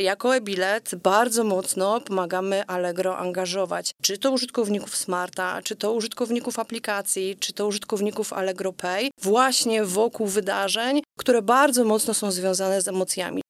Jako 0.00 0.36
e-bilet 0.36 0.94
bardzo 0.94 1.44
mocno 1.44 2.00
pomagamy 2.00 2.66
Allegro 2.66 3.18
angażować, 3.18 3.90
czy 4.02 4.18
to 4.18 4.30
użytkowników 4.30 4.96
Smarta, 4.96 5.62
czy 5.62 5.76
to 5.76 5.92
użytkowników 5.92 6.58
aplikacji, 6.58 7.36
czy 7.40 7.52
to 7.52 7.66
użytkowników 7.66 8.32
Allegro 8.32 8.72
Pay, 8.72 9.10
właśnie 9.22 9.84
wokół 9.84 10.26
wydarzeń, 10.26 11.02
które 11.18 11.42
bardzo 11.42 11.84
mocno 11.84 12.14
są 12.14 12.30
związane 12.30 12.82
z 12.82 12.88
emocjami 12.88 13.42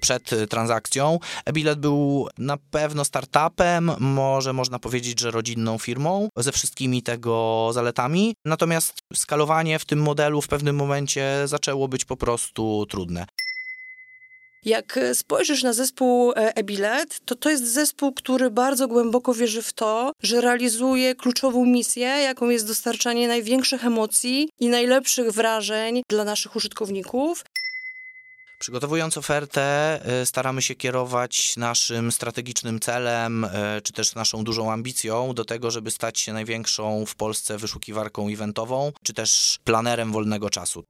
przed 0.00 0.30
transakcją. 0.50 1.18
E-bilet 1.44 1.78
był 1.78 2.28
na 2.38 2.56
pewno 2.70 3.04
startupem, 3.04 3.90
może 3.98 4.52
można 4.52 4.78
powiedzieć, 4.78 5.20
że 5.20 5.30
rodzinną 5.30 5.78
firmą, 5.78 6.28
ze 6.36 6.52
wszystkimi 6.52 7.02
tego 7.02 7.70
zaletami. 7.72 8.34
Natomiast 8.44 8.98
skalowanie 9.14 9.78
w 9.78 9.84
tym 9.84 10.02
modelu 10.02 10.42
w 10.42 10.48
pewnym 10.48 10.76
momencie 10.76 11.42
zaczęło 11.44 11.88
być 11.88 12.04
po 12.04 12.16
prostu 12.16 12.86
trudne. 12.88 13.26
Jak 14.64 14.98
spojrzysz 15.14 15.62
na 15.62 15.72
zespół 15.72 16.32
e, 16.32 16.56
e-bilet, 16.56 17.20
to 17.24 17.34
to 17.34 17.50
jest 17.50 17.72
zespół, 17.72 18.12
który 18.12 18.50
bardzo 18.50 18.88
głęboko 18.88 19.34
wierzy 19.34 19.62
w 19.62 19.72
to, 19.72 20.12
że 20.22 20.40
realizuje 20.40 21.14
kluczową 21.14 21.66
misję, 21.66 22.06
jaką 22.06 22.48
jest 22.48 22.66
dostarczanie 22.66 23.28
największych 23.28 23.84
emocji 23.84 24.48
i 24.60 24.68
najlepszych 24.68 25.30
wrażeń 25.32 26.02
dla 26.08 26.24
naszych 26.24 26.56
użytkowników. 26.56 27.44
Przygotowując 28.58 29.16
ofertę, 29.16 30.00
y, 30.22 30.26
staramy 30.26 30.62
się 30.62 30.74
kierować 30.74 31.56
naszym 31.56 32.12
strategicznym 32.12 32.80
celem, 32.80 33.46
czy 33.82 33.92
też 33.92 34.14
naszą 34.14 34.44
dużą 34.44 34.72
ambicją 34.72 35.34
do 35.34 35.44
tego, 35.44 35.70
żeby 35.70 35.90
stać 35.90 36.20
się 36.20 36.32
największą 36.32 37.06
w 37.06 37.14
Polsce 37.14 37.58
wyszukiwarką 37.58 38.28
eventową, 38.28 38.92
czy 39.02 39.12
też 39.14 39.58
planerem 39.64 40.12
wolnego 40.12 40.50
czasu. 40.50 40.84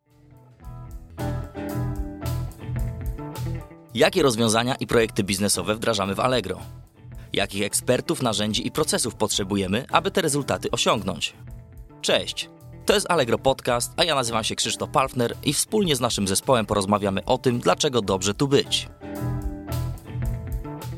Jakie 3.94 4.22
rozwiązania 4.22 4.74
i 4.74 4.86
projekty 4.86 5.24
biznesowe 5.24 5.74
wdrażamy 5.74 6.14
w 6.14 6.20
Allegro? 6.20 6.60
Jakich 7.32 7.62
ekspertów, 7.62 8.22
narzędzi 8.22 8.66
i 8.66 8.70
procesów 8.70 9.14
potrzebujemy, 9.14 9.84
aby 9.92 10.10
te 10.10 10.22
rezultaty 10.22 10.70
osiągnąć? 10.70 11.34
Cześć! 12.00 12.50
To 12.86 12.94
jest 12.94 13.10
Allegro 13.10 13.38
Podcast, 13.38 13.92
a 13.96 14.04
ja 14.04 14.14
nazywam 14.14 14.44
się 14.44 14.54
Krzysztof 14.54 14.90
Palfner 14.90 15.36
i 15.42 15.52
wspólnie 15.52 15.96
z 15.96 16.00
naszym 16.00 16.28
zespołem 16.28 16.66
porozmawiamy 16.66 17.24
o 17.24 17.38
tym, 17.38 17.60
dlaczego 17.60 18.02
dobrze 18.02 18.34
tu 18.34 18.48
być. 18.48 18.88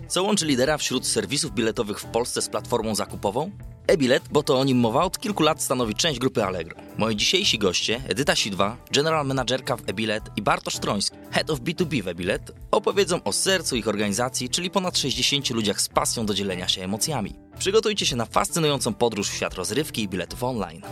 Co 0.09 0.23
łączy 0.23 0.47
lidera 0.47 0.79
wśród 0.79 1.07
serwisów 1.07 1.53
biletowych 1.53 2.01
w 2.01 2.07
Polsce 2.07 2.43
z 2.43 2.49
platformą 2.49 2.95
zakupową? 2.95 3.51
E-bilet, 3.87 4.23
bo 4.31 4.43
to 4.43 4.61
o 4.61 4.65
nim 4.65 4.79
mowa, 4.79 5.05
od 5.05 5.19
kilku 5.19 5.43
lat 5.43 5.63
stanowi 5.63 5.95
część 5.95 6.21
grupy 6.21 6.45
Allegro. 6.45 6.77
Moi 6.99 7.17
dzisiejsi 7.17 7.59
goście, 7.59 8.01
Edyta 8.09 8.37
Sidwa, 8.37 8.77
General 8.93 9.27
Managerka 9.27 9.77
w 9.77 9.89
e-bilet 9.89 10.25
i 10.37 10.43
Bartosz 10.43 10.79
Troński, 10.79 11.17
Head 11.31 11.51
of 11.51 11.61
B2B 11.61 12.03
w 12.03 12.09
e-bilet, 12.09 12.53
opowiedzą 12.71 13.23
o 13.23 13.33
sercu 13.33 13.77
ich 13.77 13.89
organizacji, 13.89 14.49
czyli 14.49 14.71
ponad 14.71 14.99
60 14.99 15.51
ludziach 15.51 15.81
z 15.81 15.89
pasją 15.89 16.27
do 16.27 16.35
dzielenia 16.35 16.69
się 16.69 16.83
emocjami. 16.83 17.35
Przygotujcie 17.59 18.07
się 18.07 18.17
na 18.17 18.27
fascynującą 18.27 18.95
podróż 18.95 19.31
w 19.31 19.35
świat 19.35 19.55
rozrywki 19.55 20.03
i 20.03 20.09
biletów 20.09 20.45
online. 20.45 20.83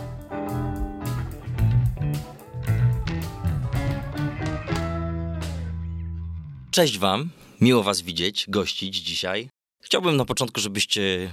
Cześć 6.71 6.97
Wam, 6.97 7.29
miło 7.61 7.83
Was 7.83 8.01
widzieć, 8.01 8.45
gościć 8.49 8.97
dzisiaj. 8.97 9.49
Chciałbym 9.83 10.17
na 10.17 10.25
początku, 10.25 10.61
żebyście 10.61 11.31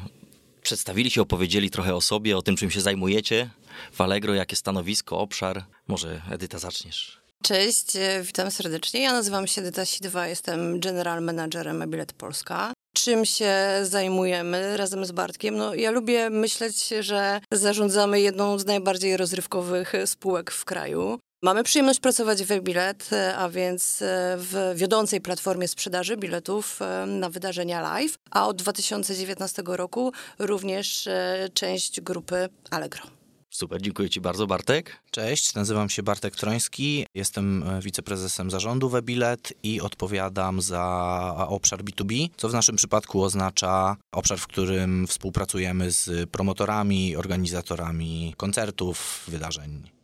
przedstawili 0.63 1.11
się, 1.11 1.23
opowiedzieli 1.23 1.71
trochę 1.71 1.95
o 1.95 2.01
sobie, 2.01 2.37
o 2.37 2.43
tym, 2.43 2.57
czym 2.57 2.71
się 2.71 2.81
zajmujecie 2.81 3.51
w 3.93 4.01
Allegro, 4.01 4.35
jakie 4.35 4.57
stanowisko, 4.57 5.19
obszar. 5.19 5.65
Może 5.89 6.23
Edyta 6.31 6.59
zaczniesz. 6.59 7.21
Cześć, 7.43 7.97
e, 7.97 8.23
witam 8.23 8.51
serdecznie. 8.51 9.03
Ja 9.03 9.13
nazywam 9.13 9.47
się 9.47 9.61
Edyta 9.61 9.85
Sidwa, 9.85 10.29
jestem 10.29 10.81
General 10.81 11.23
Managerem 11.23 11.91
Bilet 11.91 12.13
Polska. 12.13 12.73
Czym 12.97 13.25
się 13.25 13.55
zajmujemy 13.83 14.77
razem 14.77 15.05
z 15.05 15.13
Bartkiem? 15.13 15.57
No, 15.57 15.75
ja 15.75 15.91
lubię 15.91 16.31
myśleć, 16.31 16.89
że 17.01 17.41
zarządzamy 17.53 18.21
jedną 18.21 18.59
z 18.59 18.67
najbardziej 18.67 19.17
rozrywkowych 19.17 19.93
spółek 20.07 20.51
w 20.51 20.65
kraju. 20.65 21.19
Mamy 21.43 21.65
przyjemność 21.65 22.01
pracować 22.01 22.43
w 22.45 22.61
Bilet, 22.61 23.11
a 23.37 23.49
więc 23.49 24.03
e, 24.03 24.37
w 24.39 24.73
wiodącej 24.77 25.21
platformie 25.21 25.69
sprzedaży 25.69 26.17
biletów 26.17 26.83
e, 26.83 27.07
na 27.07 27.31
wydarzenia 27.31 27.81
live, 27.81 28.19
a 28.31 28.47
od 28.47 28.57
2019 28.57 29.63
roku 29.67 30.13
również 30.39 31.07
e, 31.07 31.49
część 31.55 32.01
grupy 32.01 32.49
Allegro. 32.71 33.03
Super, 33.51 33.83
dziękuję 33.83 34.11
Ci 34.11 34.21
bardzo, 34.21 34.47
Bartek. 34.47 35.03
Cześć, 35.11 35.55
nazywam 35.55 35.89
się 35.89 36.03
Bartek 36.03 36.37
Troński, 36.37 37.07
jestem 37.15 37.65
wiceprezesem 37.83 38.51
zarządu 38.51 38.89
Webilet 38.89 39.53
i 39.63 39.81
odpowiadam 39.81 40.61
za 40.61 41.47
obszar 41.49 41.85
B2B, 41.85 42.29
co 42.37 42.49
w 42.49 42.53
naszym 42.53 42.77
przypadku 42.77 43.23
oznacza 43.23 43.97
obszar, 44.13 44.39
w 44.39 44.47
którym 44.47 45.07
współpracujemy 45.07 45.91
z 45.91 46.31
promotorami, 46.31 47.17
organizatorami 47.17 48.35
koncertów, 48.37 49.25
wydarzeń 49.29 49.98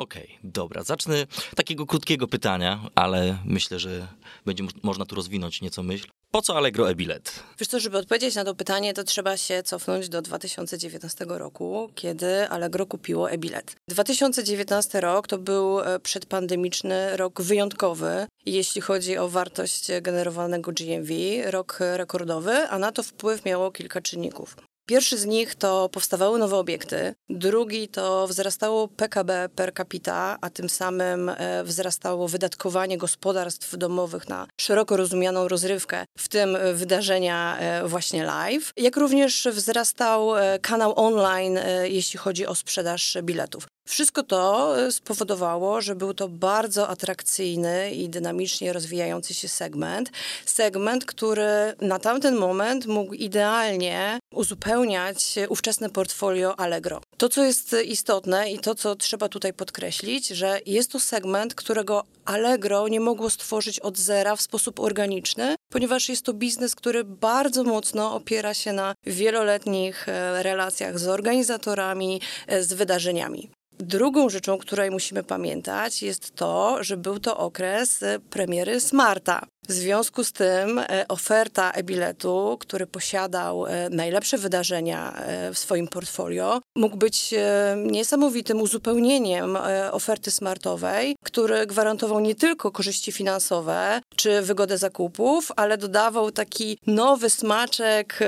Okej, 0.00 0.24
okay, 0.24 0.50
dobra. 0.50 0.82
Zacznę 0.82 1.26
takiego 1.56 1.86
krótkiego 1.86 2.28
pytania, 2.28 2.90
ale 2.94 3.38
myślę, 3.44 3.78
że 3.78 4.08
będzie 4.46 4.64
można 4.82 5.04
tu 5.04 5.14
rozwinąć 5.14 5.60
nieco 5.60 5.82
myśl. 5.82 6.08
Po 6.30 6.42
co 6.42 6.56
Allegro 6.56 6.90
e-bilet? 6.90 7.42
Wiesz 7.58 7.68
co, 7.68 7.80
żeby 7.80 7.98
odpowiedzieć 7.98 8.34
na 8.34 8.44
to 8.44 8.54
pytanie, 8.54 8.94
to 8.94 9.04
trzeba 9.04 9.36
się 9.36 9.62
cofnąć 9.62 10.08
do 10.08 10.22
2019 10.22 11.24
roku, 11.28 11.90
kiedy 11.94 12.48
Allegro 12.48 12.86
kupiło 12.86 13.30
e-bilet. 13.30 13.76
2019 13.88 15.00
rok 15.00 15.26
to 15.26 15.38
był 15.38 15.80
e, 15.80 16.00
przedpandemiczny 16.00 17.16
rok 17.16 17.42
wyjątkowy, 17.42 18.26
jeśli 18.46 18.80
chodzi 18.80 19.18
o 19.18 19.28
wartość 19.28 19.86
generowanego 20.02 20.72
GMV, 20.72 21.14
rok 21.50 21.78
rekordowy, 21.96 22.52
a 22.52 22.78
na 22.78 22.92
to 22.92 23.02
wpływ 23.02 23.44
miało 23.44 23.70
kilka 23.70 24.00
czynników. 24.00 24.56
Pierwszy 24.90 25.18
z 25.18 25.26
nich 25.26 25.54
to 25.54 25.88
powstawały 25.88 26.38
nowe 26.38 26.56
obiekty, 26.56 27.14
drugi 27.28 27.88
to 27.88 28.26
wzrastało 28.26 28.88
PKB 28.88 29.48
per 29.56 29.74
capita, 29.74 30.38
a 30.40 30.50
tym 30.50 30.68
samym 30.68 31.28
e, 31.28 31.64
wzrastało 31.64 32.28
wydatkowanie 32.28 32.98
gospodarstw 32.98 33.76
domowych 33.76 34.28
na 34.28 34.46
szeroko 34.60 34.96
rozumianą 34.96 35.48
rozrywkę, 35.48 36.04
w 36.18 36.28
tym 36.28 36.56
wydarzenia 36.74 37.58
e, 37.58 37.88
właśnie 37.88 38.24
live, 38.24 38.72
jak 38.76 38.96
również 38.96 39.48
wzrastał 39.52 40.36
e, 40.36 40.58
kanał 40.58 40.92
online, 40.96 41.58
jeśli 41.82 42.18
chodzi 42.18 42.46
o 42.46 42.54
sprzedaż 42.54 43.18
biletów. 43.22 43.66
Wszystko 43.90 44.22
to 44.22 44.74
e, 44.80 44.92
spowodowało, 44.92 45.80
że 45.80 45.94
był 45.94 46.14
to 46.14 46.28
bardzo 46.28 46.88
atrakcyjny 46.88 47.90
i 47.90 48.08
dynamicznie 48.08 48.72
rozwijający 48.72 49.34
się 49.34 49.48
segment. 49.48 50.10
Segment, 50.46 51.04
który 51.04 51.74
na 51.80 51.98
tamten 51.98 52.36
moment 52.36 52.86
mógł 52.86 53.14
idealnie 53.14 54.18
uzupełniać 54.34 55.38
ówczesne 55.48 55.90
portfolio 55.90 56.60
Allegro. 56.60 57.00
To, 57.16 57.28
co 57.28 57.44
jest 57.44 57.76
istotne 57.84 58.52
i 58.52 58.58
to, 58.58 58.74
co 58.74 58.96
trzeba 58.96 59.28
tutaj 59.28 59.52
podkreślić, 59.52 60.28
że 60.28 60.60
jest 60.66 60.92
to 60.92 61.00
segment, 61.00 61.54
którego 61.54 62.04
Allegro 62.24 62.88
nie 62.88 63.00
mogło 63.00 63.30
stworzyć 63.30 63.80
od 63.80 63.98
zera 63.98 64.36
w 64.36 64.42
sposób 64.42 64.80
organiczny, 64.80 65.54
ponieważ 65.72 66.08
jest 66.08 66.24
to 66.24 66.32
biznes, 66.32 66.74
który 66.74 67.04
bardzo 67.04 67.64
mocno 67.64 68.14
opiera 68.14 68.54
się 68.54 68.72
na 68.72 68.94
wieloletnich 69.06 70.08
e, 70.08 70.42
relacjach 70.42 70.98
z 70.98 71.08
organizatorami, 71.08 72.20
e, 72.46 72.62
z 72.62 72.72
wydarzeniami. 72.72 73.50
Drugą 73.82 74.28
rzeczą, 74.28 74.58
której 74.58 74.90
musimy 74.90 75.22
pamiętać, 75.22 76.02
jest 76.02 76.34
to, 76.34 76.84
że 76.84 76.96
był 76.96 77.20
to 77.20 77.36
okres 77.36 78.04
premiery 78.30 78.80
Smarta. 78.80 79.46
W 79.70 79.72
związku 79.72 80.24
z 80.24 80.32
tym 80.32 80.78
e, 80.78 81.04
oferta 81.08 81.70
e-biletu, 81.70 82.56
który 82.60 82.86
posiadał 82.86 83.66
e, 83.66 83.90
najlepsze 83.90 84.38
wydarzenia 84.38 85.22
w 85.54 85.58
swoim 85.58 85.88
portfolio, 85.88 86.60
mógł 86.76 86.96
być 86.96 87.34
niesamowitym 87.76 88.60
uzupełnieniem 88.60 89.58
oferty 89.90 90.30
smartowej, 90.30 91.16
który 91.24 91.66
gwarantował 91.66 92.20
nie 92.20 92.34
tylko 92.34 92.70
korzyści 92.70 93.12
finansowe 93.12 94.00
czy 94.16 94.42
wygodę 94.42 94.78
zakupów, 94.78 95.52
ale 95.56 95.78
dodawał 95.78 96.30
taki 96.30 96.78
nowy 96.86 97.30
smaczek, 97.30 98.18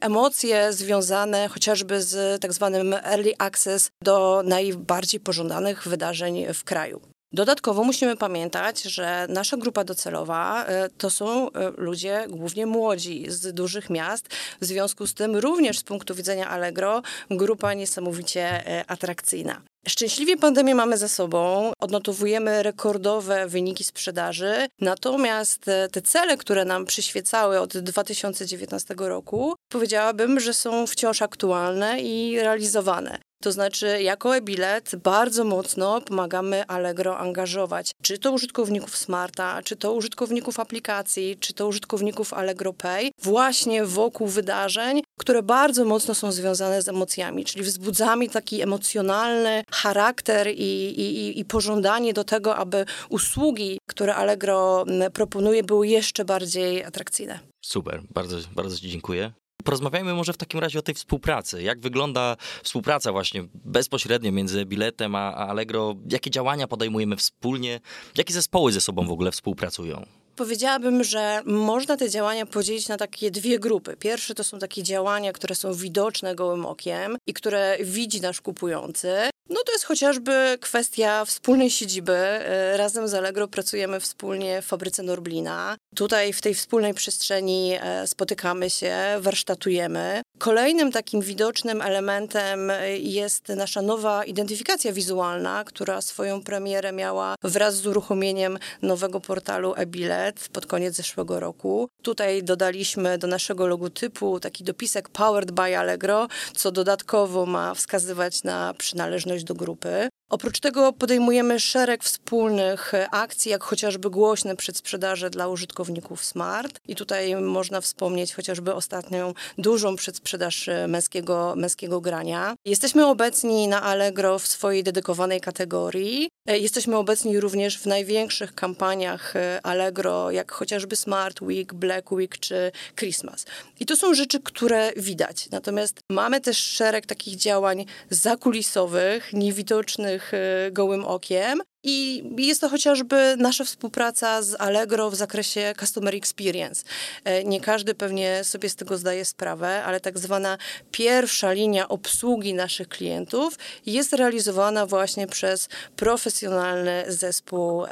emocje 0.00 0.72
związane 0.72 1.48
chociażby 1.48 2.02
z 2.02 2.42
tak 2.42 2.52
zwanym 2.52 2.94
early 2.94 3.32
access 3.38 3.90
do 4.02 4.42
najbardziej 4.44 5.20
pożądanych 5.20 5.88
wydarzeń 5.88 6.54
w 6.54 6.64
kraju. 6.64 7.13
Dodatkowo 7.34 7.84
musimy 7.84 8.16
pamiętać, 8.16 8.82
że 8.82 9.26
nasza 9.28 9.56
grupa 9.56 9.84
docelowa 9.84 10.64
e, 10.66 10.88
to 10.88 11.10
są 11.10 11.52
e, 11.52 11.72
ludzie 11.76 12.26
głównie 12.28 12.66
młodzi 12.66 13.24
z 13.28 13.54
dużych 13.54 13.90
miast. 13.90 14.28
W 14.60 14.64
związku 14.64 15.06
z 15.06 15.14
tym 15.14 15.36
również 15.36 15.78
z 15.78 15.82
punktu 15.82 16.14
widzenia 16.14 16.48
Allegro 16.48 17.02
grupa 17.30 17.74
niesamowicie 17.74 18.66
e, 18.66 18.84
atrakcyjna. 18.90 19.60
Szczęśliwie 19.88 20.36
pandemię 20.36 20.74
mamy 20.74 20.98
za 20.98 21.08
sobą, 21.08 21.72
odnotowujemy 21.80 22.62
rekordowe 22.62 23.46
wyniki 23.46 23.84
sprzedaży, 23.84 24.66
natomiast 24.80 25.64
te 25.92 26.02
cele, 26.02 26.36
które 26.36 26.64
nam 26.64 26.84
przyświecały 26.84 27.60
od 27.60 27.78
2019 27.78 28.94
roku, 28.98 29.54
powiedziałabym, 29.68 30.40
że 30.40 30.54
są 30.54 30.86
wciąż 30.86 31.22
aktualne 31.22 32.00
i 32.00 32.40
realizowane. 32.40 33.18
To 33.44 33.52
znaczy, 33.52 34.02
jako 34.02 34.36
e-bilet 34.36 34.96
bardzo 34.96 35.44
mocno 35.44 36.00
pomagamy 36.00 36.66
Allegro 36.66 37.18
angażować, 37.18 37.90
czy 38.02 38.18
to 38.18 38.32
użytkowników 38.32 38.96
Smarta, 38.96 39.62
czy 39.62 39.76
to 39.76 39.92
użytkowników 39.92 40.60
aplikacji, 40.60 41.36
czy 41.40 41.54
to 41.54 41.66
użytkowników 41.66 42.32
Allegro 42.32 42.72
Pay, 42.72 43.10
właśnie 43.22 43.84
wokół 43.84 44.26
wydarzeń, 44.26 45.02
które 45.20 45.42
bardzo 45.42 45.84
mocno 45.84 46.14
są 46.14 46.32
związane 46.32 46.82
z 46.82 46.88
emocjami, 46.88 47.44
czyli 47.44 47.64
wzbudzamy 47.64 48.28
taki 48.28 48.62
emocjonalny 48.62 49.64
charakter 49.70 50.48
i, 50.48 51.00
i, 51.00 51.40
i 51.40 51.44
pożądanie 51.44 52.12
do 52.12 52.24
tego, 52.24 52.56
aby 52.56 52.86
usługi, 53.08 53.78
które 53.86 54.14
Allegro 54.14 54.84
proponuje, 55.12 55.62
były 55.62 55.88
jeszcze 55.88 56.24
bardziej 56.24 56.84
atrakcyjne. 56.84 57.38
Super, 57.64 58.02
bardzo, 58.10 58.36
bardzo 58.54 58.78
Ci 58.78 58.90
dziękuję. 58.90 59.32
Porozmawiajmy 59.64 60.14
może 60.14 60.32
w 60.32 60.36
takim 60.36 60.60
razie 60.60 60.78
o 60.78 60.82
tej 60.82 60.94
współpracy. 60.94 61.62
Jak 61.62 61.80
wygląda 61.80 62.36
współpraca 62.62 63.12
właśnie 63.12 63.44
bezpośrednio 63.54 64.32
między 64.32 64.64
biletem 64.64 65.14
a 65.14 65.34
Allegro? 65.34 65.94
Jakie 66.10 66.30
działania 66.30 66.68
podejmujemy 66.68 67.16
wspólnie? 67.16 67.80
Jakie 68.16 68.34
zespoły 68.34 68.72
ze 68.72 68.80
sobą 68.80 69.06
w 69.06 69.10
ogóle 69.10 69.30
współpracują? 69.30 70.06
Powiedziałabym, 70.36 71.04
że 71.04 71.42
można 71.46 71.96
te 71.96 72.10
działania 72.10 72.46
podzielić 72.46 72.88
na 72.88 72.96
takie 72.96 73.30
dwie 73.30 73.58
grupy. 73.58 73.96
Pierwsze 73.96 74.34
to 74.34 74.44
są 74.44 74.58
takie 74.58 74.82
działania, 74.82 75.32
które 75.32 75.54
są 75.54 75.74
widoczne 75.74 76.34
gołym 76.34 76.66
okiem 76.66 77.16
i 77.26 77.34
które 77.34 77.76
widzi 77.80 78.20
nasz 78.20 78.40
kupujący. 78.40 79.30
No 79.50 79.60
to 79.66 79.72
jest 79.72 79.84
chociażby 79.84 80.58
kwestia 80.60 81.24
wspólnej 81.24 81.70
siedziby. 81.70 82.16
E, 82.16 82.76
razem 82.76 83.08
z 83.08 83.14
Allegro 83.14 83.48
pracujemy 83.48 84.00
wspólnie 84.00 84.62
w 84.62 84.66
fabryce 84.66 85.02
Norblina. 85.02 85.76
Tutaj 85.94 86.32
w 86.32 86.40
tej 86.40 86.54
wspólnej 86.54 86.94
przestrzeni 86.94 87.72
e, 87.80 88.06
spotykamy 88.06 88.70
się, 88.70 88.96
warsztatujemy. 89.20 90.22
Kolejnym 90.38 90.92
takim 90.92 91.20
widocznym 91.20 91.82
elementem 91.82 92.70
e, 92.70 92.98
jest 92.98 93.48
nasza 93.48 93.82
nowa 93.82 94.24
identyfikacja 94.24 94.92
wizualna, 94.92 95.64
która 95.64 96.00
swoją 96.00 96.42
premierę 96.42 96.92
miała 96.92 97.34
wraz 97.42 97.74
z 97.74 97.86
uruchomieniem 97.86 98.58
nowego 98.82 99.20
portalu 99.20 99.74
e-bilet 99.76 100.48
pod 100.52 100.66
koniec 100.66 100.94
zeszłego 100.94 101.40
roku. 101.40 101.88
Tutaj 102.02 102.42
dodaliśmy 102.42 103.18
do 103.18 103.26
naszego 103.26 103.66
logotypu 103.66 104.40
taki 104.40 104.64
dopisek 104.64 105.08
Powered 105.08 105.52
by 105.52 105.78
Allegro, 105.78 106.28
co 106.56 106.72
dodatkowo 106.72 107.46
ma 107.46 107.74
wskazywać 107.74 108.42
na 108.42 108.74
przynależność 108.74 109.33
do 109.42 109.54
grupy. 109.54 110.08
Oprócz 110.28 110.60
tego 110.60 110.92
podejmujemy 110.92 111.60
szereg 111.60 112.04
wspólnych 112.04 112.92
akcji, 113.10 113.50
jak 113.50 113.64
chociażby 113.64 114.10
głośne 114.10 114.56
przedsprzedaże 114.56 115.30
dla 115.30 115.48
użytkowników 115.48 116.24
Smart. 116.24 116.80
I 116.88 116.96
tutaj 116.96 117.36
można 117.36 117.80
wspomnieć 117.80 118.34
chociażby 118.34 118.74
ostatnią 118.74 119.34
dużą 119.58 119.96
przedsprzedaż 119.96 120.70
męskiego, 120.88 121.54
męskiego 121.56 122.00
grania. 122.00 122.54
Jesteśmy 122.64 123.06
obecni 123.06 123.68
na 123.68 123.82
Allegro 123.82 124.38
w 124.38 124.46
swojej 124.46 124.82
dedykowanej 124.82 125.40
kategorii. 125.40 126.28
Jesteśmy 126.46 126.96
obecni 126.96 127.40
również 127.40 127.78
w 127.78 127.86
największych 127.86 128.54
kampaniach 128.54 129.34
Allegro, 129.62 130.30
jak 130.30 130.52
chociażby 130.52 130.96
Smart 130.96 131.42
Week, 131.42 131.74
Black 131.74 132.12
Week 132.12 132.38
czy 132.38 132.72
Christmas. 132.96 133.44
I 133.80 133.86
to 133.86 133.96
są 133.96 134.14
rzeczy, 134.14 134.40
które 134.40 134.92
widać. 134.96 135.50
Natomiast 135.50 136.00
mamy 136.10 136.40
też 136.40 136.58
szereg 136.58 137.06
takich 137.06 137.36
działań 137.36 137.84
zakulisowych, 138.10 139.32
niewidocznych, 139.32 140.13
E, 140.32 140.70
gołym 140.70 141.04
okiem. 141.04 141.62
I 141.82 142.24
jest 142.38 142.60
to 142.60 142.68
chociażby 142.68 143.36
nasza 143.38 143.64
współpraca 143.64 144.42
z 144.42 144.60
Allegro 144.60 145.10
w 145.10 145.14
zakresie 145.14 145.72
Customer 145.80 146.14
Experience. 146.14 146.84
E, 147.24 147.44
nie 147.44 147.60
każdy 147.60 147.94
pewnie 147.94 148.44
sobie 148.44 148.68
z 148.68 148.76
tego 148.76 148.98
zdaje 148.98 149.24
sprawę, 149.24 149.84
ale 149.84 150.00
tak 150.00 150.18
zwana 150.18 150.58
pierwsza 150.90 151.52
linia 151.52 151.88
obsługi 151.88 152.54
naszych 152.54 152.88
klientów 152.88 153.58
jest 153.86 154.12
realizowana 154.12 154.86
właśnie 154.86 155.26
przez 155.26 155.68
profesjonalny 155.96 157.04
zespół 157.08 157.84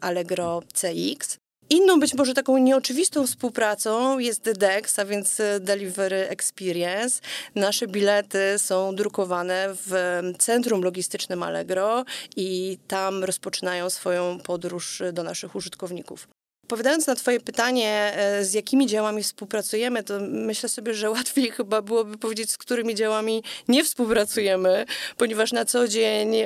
Allegro 0.00 0.62
CX. 0.74 1.39
Inną 1.70 2.00
być 2.00 2.14
może 2.14 2.34
taką 2.34 2.58
nieoczywistą 2.58 3.26
współpracą 3.26 4.18
jest 4.18 4.50
DEX, 4.52 4.98
a 4.98 5.04
więc 5.04 5.42
Delivery 5.60 6.28
Experience. 6.28 7.20
Nasze 7.54 7.86
bilety 7.86 8.58
są 8.58 8.94
drukowane 8.94 9.66
w 9.86 10.20
centrum 10.38 10.82
logistycznym 10.82 11.42
Allegro 11.42 12.04
i 12.36 12.78
tam 12.88 13.24
rozpoczynają 13.24 13.90
swoją 13.90 14.38
podróż 14.38 15.02
do 15.12 15.22
naszych 15.22 15.56
użytkowników. 15.56 16.39
Odpowiadając 16.70 17.06
na 17.06 17.14
Twoje 17.14 17.40
pytanie, 17.40 18.12
e, 18.16 18.44
z 18.44 18.54
jakimi 18.54 18.86
działami 18.86 19.22
współpracujemy, 19.22 20.02
to 20.02 20.14
myślę 20.20 20.68
sobie, 20.68 20.94
że 20.94 21.10
łatwiej 21.10 21.50
chyba 21.56 21.82
byłoby 21.82 22.18
powiedzieć, 22.18 22.50
z 22.50 22.58
którymi 22.58 22.94
działami 22.94 23.42
nie 23.68 23.84
współpracujemy, 23.84 24.84
ponieważ 25.16 25.52
na 25.52 25.64
co 25.64 25.88
dzień, 25.88 26.36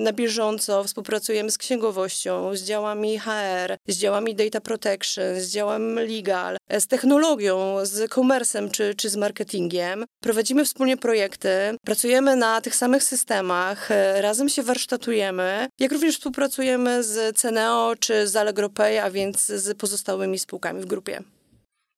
na 0.00 0.12
bieżąco 0.12 0.84
współpracujemy 0.84 1.50
z 1.50 1.58
księgowością, 1.58 2.56
z 2.56 2.62
działami 2.62 3.18
HR, 3.18 3.76
z 3.88 3.96
działami 3.96 4.34
data 4.34 4.60
protection, 4.60 5.40
z 5.40 5.50
działem 5.50 5.94
legal, 5.94 6.56
e, 6.68 6.80
z 6.80 6.86
technologią, 6.86 7.76
z 7.82 8.10
commerce'em 8.10 8.70
czy, 8.70 8.94
czy 8.94 9.08
z 9.08 9.16
marketingiem. 9.16 10.04
Prowadzimy 10.20 10.64
wspólnie 10.64 10.96
projekty, 10.96 11.48
pracujemy 11.84 12.36
na 12.36 12.60
tych 12.60 12.76
samych 12.76 13.02
systemach, 13.02 13.90
e, 13.90 14.22
razem 14.22 14.48
się 14.48 14.62
warsztatujemy, 14.62 15.68
jak 15.80 15.92
również 15.92 16.16
współpracujemy 16.16 17.02
z 17.02 17.36
Ceneo 17.38 17.94
czy 18.00 18.26
z 18.26 18.36
Allegro 18.36 18.70
Pay, 18.70 19.02
a 19.02 19.10
więc 19.10 19.33
z 19.40 19.78
pozostałymi 19.78 20.38
spółkami 20.38 20.80
w 20.80 20.86
grupie. 20.86 21.22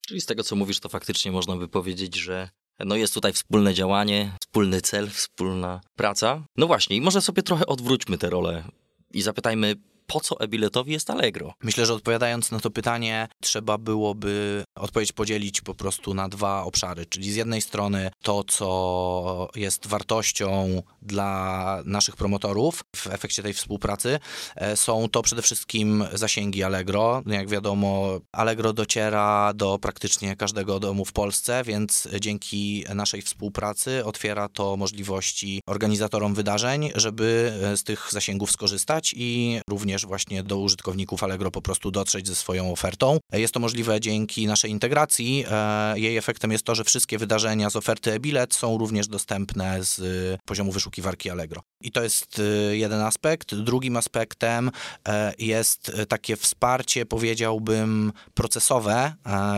Czyli 0.07 0.21
z 0.21 0.27
tego, 0.27 0.43
co 0.43 0.57
mówisz, 0.57 0.81
to 0.81 0.89
faktycznie 0.89 1.33
można 1.33 1.57
by 1.57 1.69
powiedzieć, 1.69 2.17
że 2.17 2.49
no 2.79 2.97
jest 2.97 3.15
tutaj 3.15 3.33
wspólne 3.33 3.75
działanie, 3.75 4.33
wspólny 4.41 4.81
cel, 4.81 5.11
wspólna 5.11 5.81
praca. 5.97 6.45
No 6.57 6.67
właśnie, 6.67 6.97
i 6.97 7.01
może 7.01 7.23
sobie 7.23 7.43
trochę 7.43 7.67
odwróćmy 7.67 8.19
tę 8.19 8.31
rolę 8.31 8.65
i 9.13 9.23
zapytajmy, 9.23 9.75
po 10.07 10.21
co 10.21 10.41
e-biletowi 10.41 10.93
jest 10.93 11.11
Allegro? 11.11 11.55
Myślę, 11.63 11.87
że 11.87 11.95
odpowiadając 11.95 12.51
na 12.51 12.61
to 12.61 12.71
pytanie, 12.71 13.29
trzeba 13.41 13.79
byłoby 13.79 14.65
odpowiedź 14.75 15.13
podzielić 15.13 15.61
po 15.61 15.75
prostu 15.75 16.15
na 16.15 16.29
dwa 16.29 16.63
obszary, 16.63 17.07
czyli 17.07 17.33
z 17.33 17.37
jednej 17.37 17.63
strony 17.63 18.11
to, 18.23 18.45
co 18.45 19.49
jest 19.55 19.87
wartością 19.87 20.83
dla 21.03 21.83
naszych 21.85 22.17
promotorów 22.17 22.85
w 22.97 23.07
efekcie 23.07 23.43
tej 23.43 23.53
współpracy, 23.53 24.19
e, 24.57 24.77
są 24.77 25.09
to 25.09 25.23
przede 25.23 25.43
wszystkim 25.43 26.05
zasięgi 26.13 26.63
Allegro. 26.63 27.23
Jak 27.27 27.49
wiadomo, 27.49 28.21
Allegro 28.33 28.73
dociera 28.73 29.53
do 29.55 29.79
praktycznie 29.79 30.37
każdego 30.37 30.81
domu 30.81 31.05
w 31.05 31.13
Polsce, 31.13 31.63
więc 31.65 32.09
dzięki 32.21 32.85
naszej 32.95 33.23
współpracy 33.23 34.05
otwiera 34.05 34.49
to 34.49 34.77
możliwości 34.77 35.61
organizatorom 35.67 36.35
wydarzeń, 36.35 36.91
żeby 36.95 37.53
z 37.77 37.85
tych 37.85 38.09
zasięgów 38.13 38.51
skorzystać 38.51 39.15
i 39.17 39.61
również 39.69 39.96
również 39.97 40.09
właśnie 40.09 40.43
do 40.43 40.59
użytkowników 40.59 41.23
Allegro 41.23 41.51
po 41.51 41.63
prostu 41.63 41.91
dotrzeć 41.91 42.27
ze 42.27 42.35
swoją 42.35 42.73
ofertą. 42.73 43.19
Jest 43.33 43.55
to 43.55 43.61
możliwe 43.61 44.01
dzięki 44.01 44.47
naszej 44.47 44.71
integracji. 44.71 45.45
E, 45.51 45.99
jej 45.99 46.17
efektem 46.17 46.53
jest 46.53 46.65
to, 46.65 46.75
że 46.75 46.85
wszystkie 46.85 47.19
wydarzenia 47.19 47.71
z 47.71 47.77
oferty 47.77 48.13
e-bilet 48.13 48.55
są 48.55 48.79
również 48.79 49.09
dostępne 49.09 49.85
z 49.85 50.01
poziomu 50.45 50.73
wyszukiwarki 50.73 51.31
Allegro. 51.31 51.63
I 51.81 51.93
to 51.93 52.03
jest 52.03 52.39
e, 52.39 52.77
jeden 52.77 53.01
aspekt. 53.01 53.55
Drugim 53.55 53.97
aspektem 53.97 54.71
e, 55.09 55.33
jest 55.39 55.93
takie 56.09 56.37
wsparcie, 56.37 57.07
powiedziałbym, 57.07 58.13
procesowe 58.35 59.15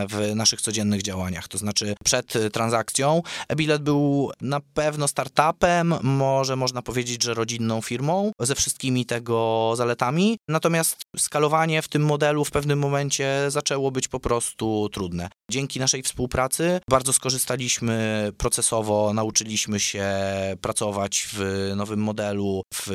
w 0.09 0.35
naszych 0.35 0.61
codziennych 0.61 1.01
działaniach. 1.01 1.47
To 1.47 1.57
znaczy 1.57 1.95
przed 2.03 2.33
transakcją 2.53 3.21
e-bilet 3.47 3.81
był 3.81 4.31
na 4.41 4.59
pewno 4.59 5.07
startupem, 5.07 5.93
może 6.03 6.55
można 6.55 6.81
powiedzieć, 6.81 7.23
że 7.23 7.33
rodzinną 7.33 7.81
firmą 7.81 8.31
ze 8.39 8.55
wszystkimi 8.55 9.05
tego 9.05 9.73
zaletami, 9.75 10.28
natomiast 10.47 11.01
skalowanie 11.17 11.81
w 11.81 11.87
tym 11.87 12.05
modelu 12.05 12.45
w 12.45 12.51
pewnym 12.51 12.79
momencie 12.79 13.45
zaczęło 13.47 13.91
być 13.91 14.07
po 14.07 14.19
prostu 14.19 14.89
trudne. 14.89 15.29
Dzięki 15.49 15.79
naszej 15.79 16.03
współpracy 16.03 16.79
bardzo 16.89 17.13
skorzystaliśmy 17.13 18.31
procesowo, 18.37 19.13
nauczyliśmy 19.13 19.79
się 19.79 20.07
pracować 20.61 21.27
w 21.33 21.71
nowym 21.75 21.99
modelu, 21.99 22.63
w 22.73 22.89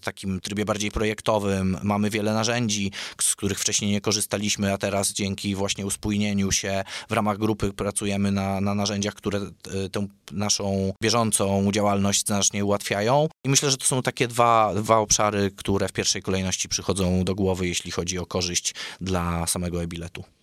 takim 0.00 0.40
trybie 0.40 0.64
bardziej 0.64 0.90
projektowym. 0.90 1.78
Mamy 1.82 2.10
wiele 2.10 2.34
narzędzi, 2.34 2.92
z 3.20 3.36
których 3.36 3.60
wcześniej 3.60 3.90
nie 3.90 4.00
korzystaliśmy, 4.00 4.72
a 4.72 4.78
teraz 4.78 5.12
dzięki 5.12 5.54
właśnie 5.54 5.86
uspójnieniu 5.86 6.52
się 6.52 6.84
w 7.08 7.12
ramach 7.12 7.38
grupy 7.38 7.72
pracujemy 7.72 8.32
na, 8.32 8.60
na 8.60 8.74
narzędziach, 8.74 9.14
które 9.14 9.38
e, 9.38 9.88
tę 9.88 10.06
naszą 10.32 10.92
bieżącą 11.02 11.70
działalność 11.72 12.26
znacznie 12.26 12.64
ułatwiają. 12.64 13.28
I 13.44 13.48
myślę, 13.48 13.70
że 13.70 13.76
to 13.76 13.84
są 13.84 14.02
takie 14.02 14.28
dwa, 14.28 14.74
dwa 14.74 14.96
obszary, 14.98 15.50
które 15.56 15.88
w 15.88 15.92
pierwszej 15.92 16.22
kolejności 16.22 16.68
przychodzą 16.68 17.24
do 17.24 17.34
głowy, 17.34 17.68
jeśli 17.68 17.90
chodzi 17.90 18.18
o 18.18 18.26
korzyść 18.26 18.74
dla 19.00 19.46
samego 19.46 19.82
e-biletu. 19.82 20.37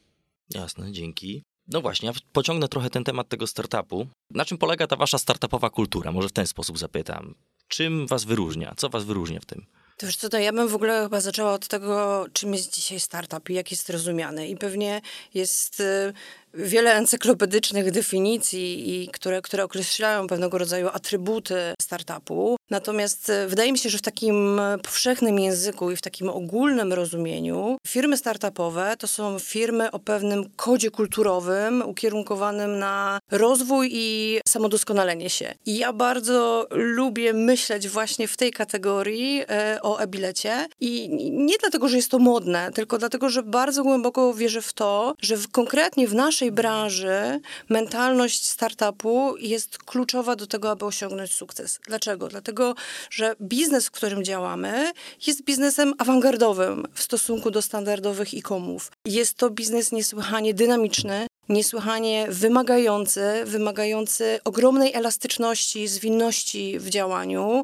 Jasne, 0.49 0.91
dzięki. 0.91 1.43
No 1.67 1.81
właśnie, 1.81 2.11
pociągnę 2.33 2.67
trochę 2.67 2.89
ten 2.89 3.03
temat 3.03 3.29
tego 3.29 3.47
startupu. 3.47 4.07
Na 4.31 4.45
czym 4.45 4.57
polega 4.57 4.87
ta 4.87 4.95
wasza 4.95 5.17
startupowa 5.17 5.69
kultura? 5.69 6.11
Może 6.11 6.29
w 6.29 6.33
ten 6.33 6.47
sposób 6.47 6.77
zapytam. 6.77 7.35
Czym 7.67 8.07
was 8.07 8.23
wyróżnia? 8.23 8.73
Co 8.77 8.89
was 8.89 9.03
wyróżnia 9.03 9.39
w 9.39 9.45
tym? 9.45 9.65
To 9.97 10.05
już 10.05 10.15
co, 10.15 10.29
to 10.29 10.39
ja 10.39 10.53
bym 10.53 10.67
w 10.67 10.75
ogóle 10.75 11.03
chyba 11.03 11.21
zaczęła 11.21 11.53
od 11.53 11.67
tego, 11.67 12.25
czym 12.33 12.53
jest 12.53 12.75
dzisiaj 12.75 12.99
startup 12.99 13.49
i 13.49 13.53
jak 13.53 13.71
jest 13.71 13.89
rozumiany. 13.89 14.47
I 14.47 14.57
pewnie 14.57 15.01
jest 15.33 15.79
y, 15.79 16.13
wiele 16.55 16.93
encyklopedycznych 16.93 17.91
definicji, 17.91 19.03
i 19.03 19.07
które, 19.07 19.41
które 19.41 19.63
określają 19.63 20.27
pewnego 20.27 20.57
rodzaju 20.57 20.87
atrybuty 20.87 21.55
startupu. 21.81 22.57
Natomiast 22.69 23.29
e, 23.29 23.47
wydaje 23.47 23.71
mi 23.71 23.77
się, 23.77 23.89
że 23.89 23.97
w 23.97 24.01
takim 24.01 24.61
powszechnym 24.83 25.39
języku 25.39 25.91
i 25.91 25.95
w 25.95 26.01
takim 26.01 26.29
ogólnym 26.29 26.93
rozumieniu 26.93 27.77
firmy 27.87 28.17
startupowe 28.17 28.95
to 28.99 29.07
są 29.07 29.39
firmy 29.39 29.91
o 29.91 29.99
pewnym 29.99 30.49
kodzie 30.55 30.91
kulturowym 30.91 31.83
ukierunkowanym 31.85 32.79
na 32.79 33.19
rozwój 33.31 33.89
i 33.91 34.39
samodoskonalenie 34.47 35.29
się. 35.29 35.53
I 35.65 35.77
ja 35.77 35.93
bardzo 35.93 36.67
lubię 36.71 37.33
myśleć 37.33 37.89
właśnie 37.89 38.27
w 38.27 38.37
tej 38.37 38.51
kategorii 38.51 39.43
e, 39.49 39.79
o 39.81 39.99
e-bilecie 39.99 40.67
i 40.79 41.09
nie 41.31 41.57
dlatego, 41.57 41.89
że 41.89 41.97
jest 41.97 42.11
to 42.11 42.19
modne, 42.19 42.71
tylko 42.71 42.97
dlatego, 42.97 43.29
że 43.29 43.43
bardzo 43.43 43.83
głęboko 43.83 44.33
wierzę 44.33 44.61
w 44.61 44.73
to, 44.73 45.13
że 45.21 45.35
konkretnie 45.51 46.07
w 46.07 46.15
naszej 46.15 46.44
branży 46.51 47.39
mentalność 47.69 48.47
startupu 48.47 49.37
jest 49.37 49.77
kluczowa 49.77 50.35
do 50.35 50.47
tego, 50.47 50.71
aby 50.71 50.85
osiągnąć 50.85 51.33
sukces. 51.33 51.79
Dlaczego? 51.87 52.27
Dlatego, 52.27 52.75
że 53.09 53.35
biznes, 53.41 53.87
w 53.87 53.91
którym 53.91 54.23
działamy, 54.23 54.91
jest 55.27 55.43
biznesem 55.43 55.93
awangardowym 55.97 56.85
w 56.93 57.03
stosunku 57.03 57.51
do 57.51 57.61
standardowych 57.61 58.33
e-comów. 58.33 58.91
Jest 59.05 59.33
to 59.37 59.49
biznes 59.49 59.91
niesłychanie 59.91 60.53
dynamiczny, 60.53 61.27
niesłychanie 61.49 62.27
wymagający, 62.29 63.21
wymagający 63.45 64.39
ogromnej 64.43 64.93
elastyczności, 64.93 65.87
zwinności 65.87 66.79
w 66.79 66.89
działaniu, 66.89 67.63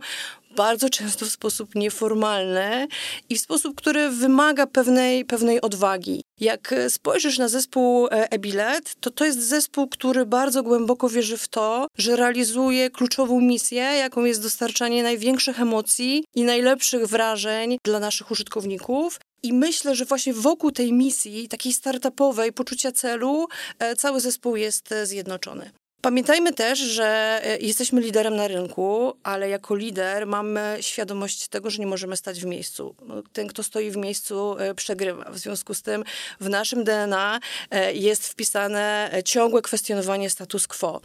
bardzo 0.56 0.90
często 0.90 1.26
w 1.26 1.30
sposób 1.30 1.76
nieformalny 1.76 2.88
i 3.30 3.36
w 3.36 3.42
sposób, 3.42 3.76
który 3.76 4.10
wymaga 4.10 4.68
pewnej, 4.68 5.26
pewnej 5.26 5.62
odwagi. 5.62 6.21
Jak 6.40 6.74
spojrzysz 6.90 7.38
na 7.38 7.48
zespół 7.48 8.08
e, 8.08 8.32
Ebilet, 8.32 8.96
to 9.00 9.12
to 9.12 9.26
jest 9.26 9.40
zespół, 9.40 9.88
który 9.88 10.26
bardzo 10.26 10.64
głęboko 10.64 11.10
wierzy 11.10 11.38
w 11.38 11.48
to, 11.48 11.88
że 11.98 12.16
realizuje 12.16 12.90
kluczową 12.90 13.42
misję, 13.42 13.82
jaką 13.82 14.26
jest 14.26 14.42
dostarczanie 14.42 15.04
największych 15.04 15.60
emocji 15.60 16.24
i 16.36 16.44
najlepszych 16.44 17.08
wrażeń 17.08 17.78
dla 17.86 18.00
naszych 18.00 18.32
użytkowników. 18.32 19.20
I 19.44 19.54
myślę, 19.54 19.96
że 19.96 20.06
właśnie 20.06 20.34
wokół 20.34 20.72
tej 20.72 20.94
misji, 20.94 21.48
takiej 21.48 21.74
startupowej, 21.74 22.54
poczucia 22.54 22.92
celu, 22.92 23.48
e, 23.80 23.96
cały 23.96 24.20
zespół 24.20 24.56
jest 24.56 24.92
e, 24.92 25.06
zjednoczony. 25.06 25.72
Pamiętajmy 26.02 26.54
też, 26.54 26.80
że 26.80 27.42
e, 27.44 27.58
jesteśmy 27.58 28.02
liderem 28.02 28.36
na 28.36 28.48
rynku, 28.48 29.14
ale 29.24 29.50
jako 29.50 29.76
lider 29.76 30.28
mamy 30.28 30.78
świadomość 30.82 31.48
tego, 31.48 31.70
że 31.70 31.80
nie 31.80 31.88
możemy 31.88 32.18
stać 32.18 32.42
w 32.42 32.46
miejscu. 32.46 32.96
No, 33.06 33.24
ten, 33.34 33.48
kto 33.48 33.64
stoi 33.64 33.92
w 33.92 33.98
miejscu, 33.98 34.56
e, 34.60 34.74
przegrywa. 34.74 35.32
W 35.32 35.38
związku 35.38 35.74
z 35.74 35.82
tym 35.82 36.04
w 36.40 36.50
naszym 36.50 36.84
DNA 36.84 37.40
e, 37.72 37.94
jest 37.94 38.28
wpisane 38.28 39.12
ciągłe 39.26 39.62
kwestionowanie 39.62 40.30
status 40.30 40.68
quo. 40.68 41.02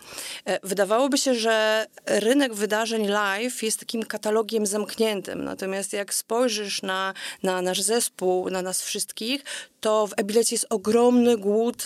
Wydawałoby 0.62 1.18
się, 1.18 1.34
że 1.34 1.86
rynek 2.06 2.54
wydarzeń 2.54 3.06
live 3.06 3.62
jest 3.62 3.80
takim 3.80 4.02
katalogiem 4.02 4.66
zamkniętym. 4.66 5.44
Natomiast 5.44 5.92
jak 5.92 6.14
spojrzysz 6.14 6.82
na, 6.82 7.14
na 7.42 7.62
nasz 7.62 7.82
zespół, 7.82 8.50
na 8.50 8.62
nas 8.62 8.82
wszystkich, 8.82 9.44
to 9.86 10.06
w 10.06 10.12
e-bilecie 10.16 10.54
jest 10.54 10.66
ogromny 10.70 11.36
głód 11.36 11.84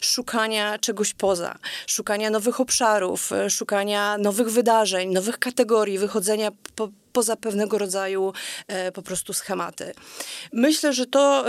szukania 0.00 0.78
czegoś 0.78 1.14
poza, 1.14 1.58
szukania 1.86 2.30
nowych 2.30 2.60
obszarów, 2.60 3.32
e, 3.32 3.50
szukania 3.50 4.18
nowych 4.18 4.50
wydarzeń, 4.50 5.12
nowych 5.12 5.38
kategorii, 5.38 5.98
wychodzenia 5.98 6.50
po, 6.76 6.88
poza 7.12 7.36
pewnego 7.36 7.78
rodzaju 7.78 8.32
e, 8.68 8.92
po 8.92 9.02
prostu 9.02 9.32
schematy. 9.32 9.92
Myślę, 10.52 10.92
że 10.92 11.06
to, 11.06 11.44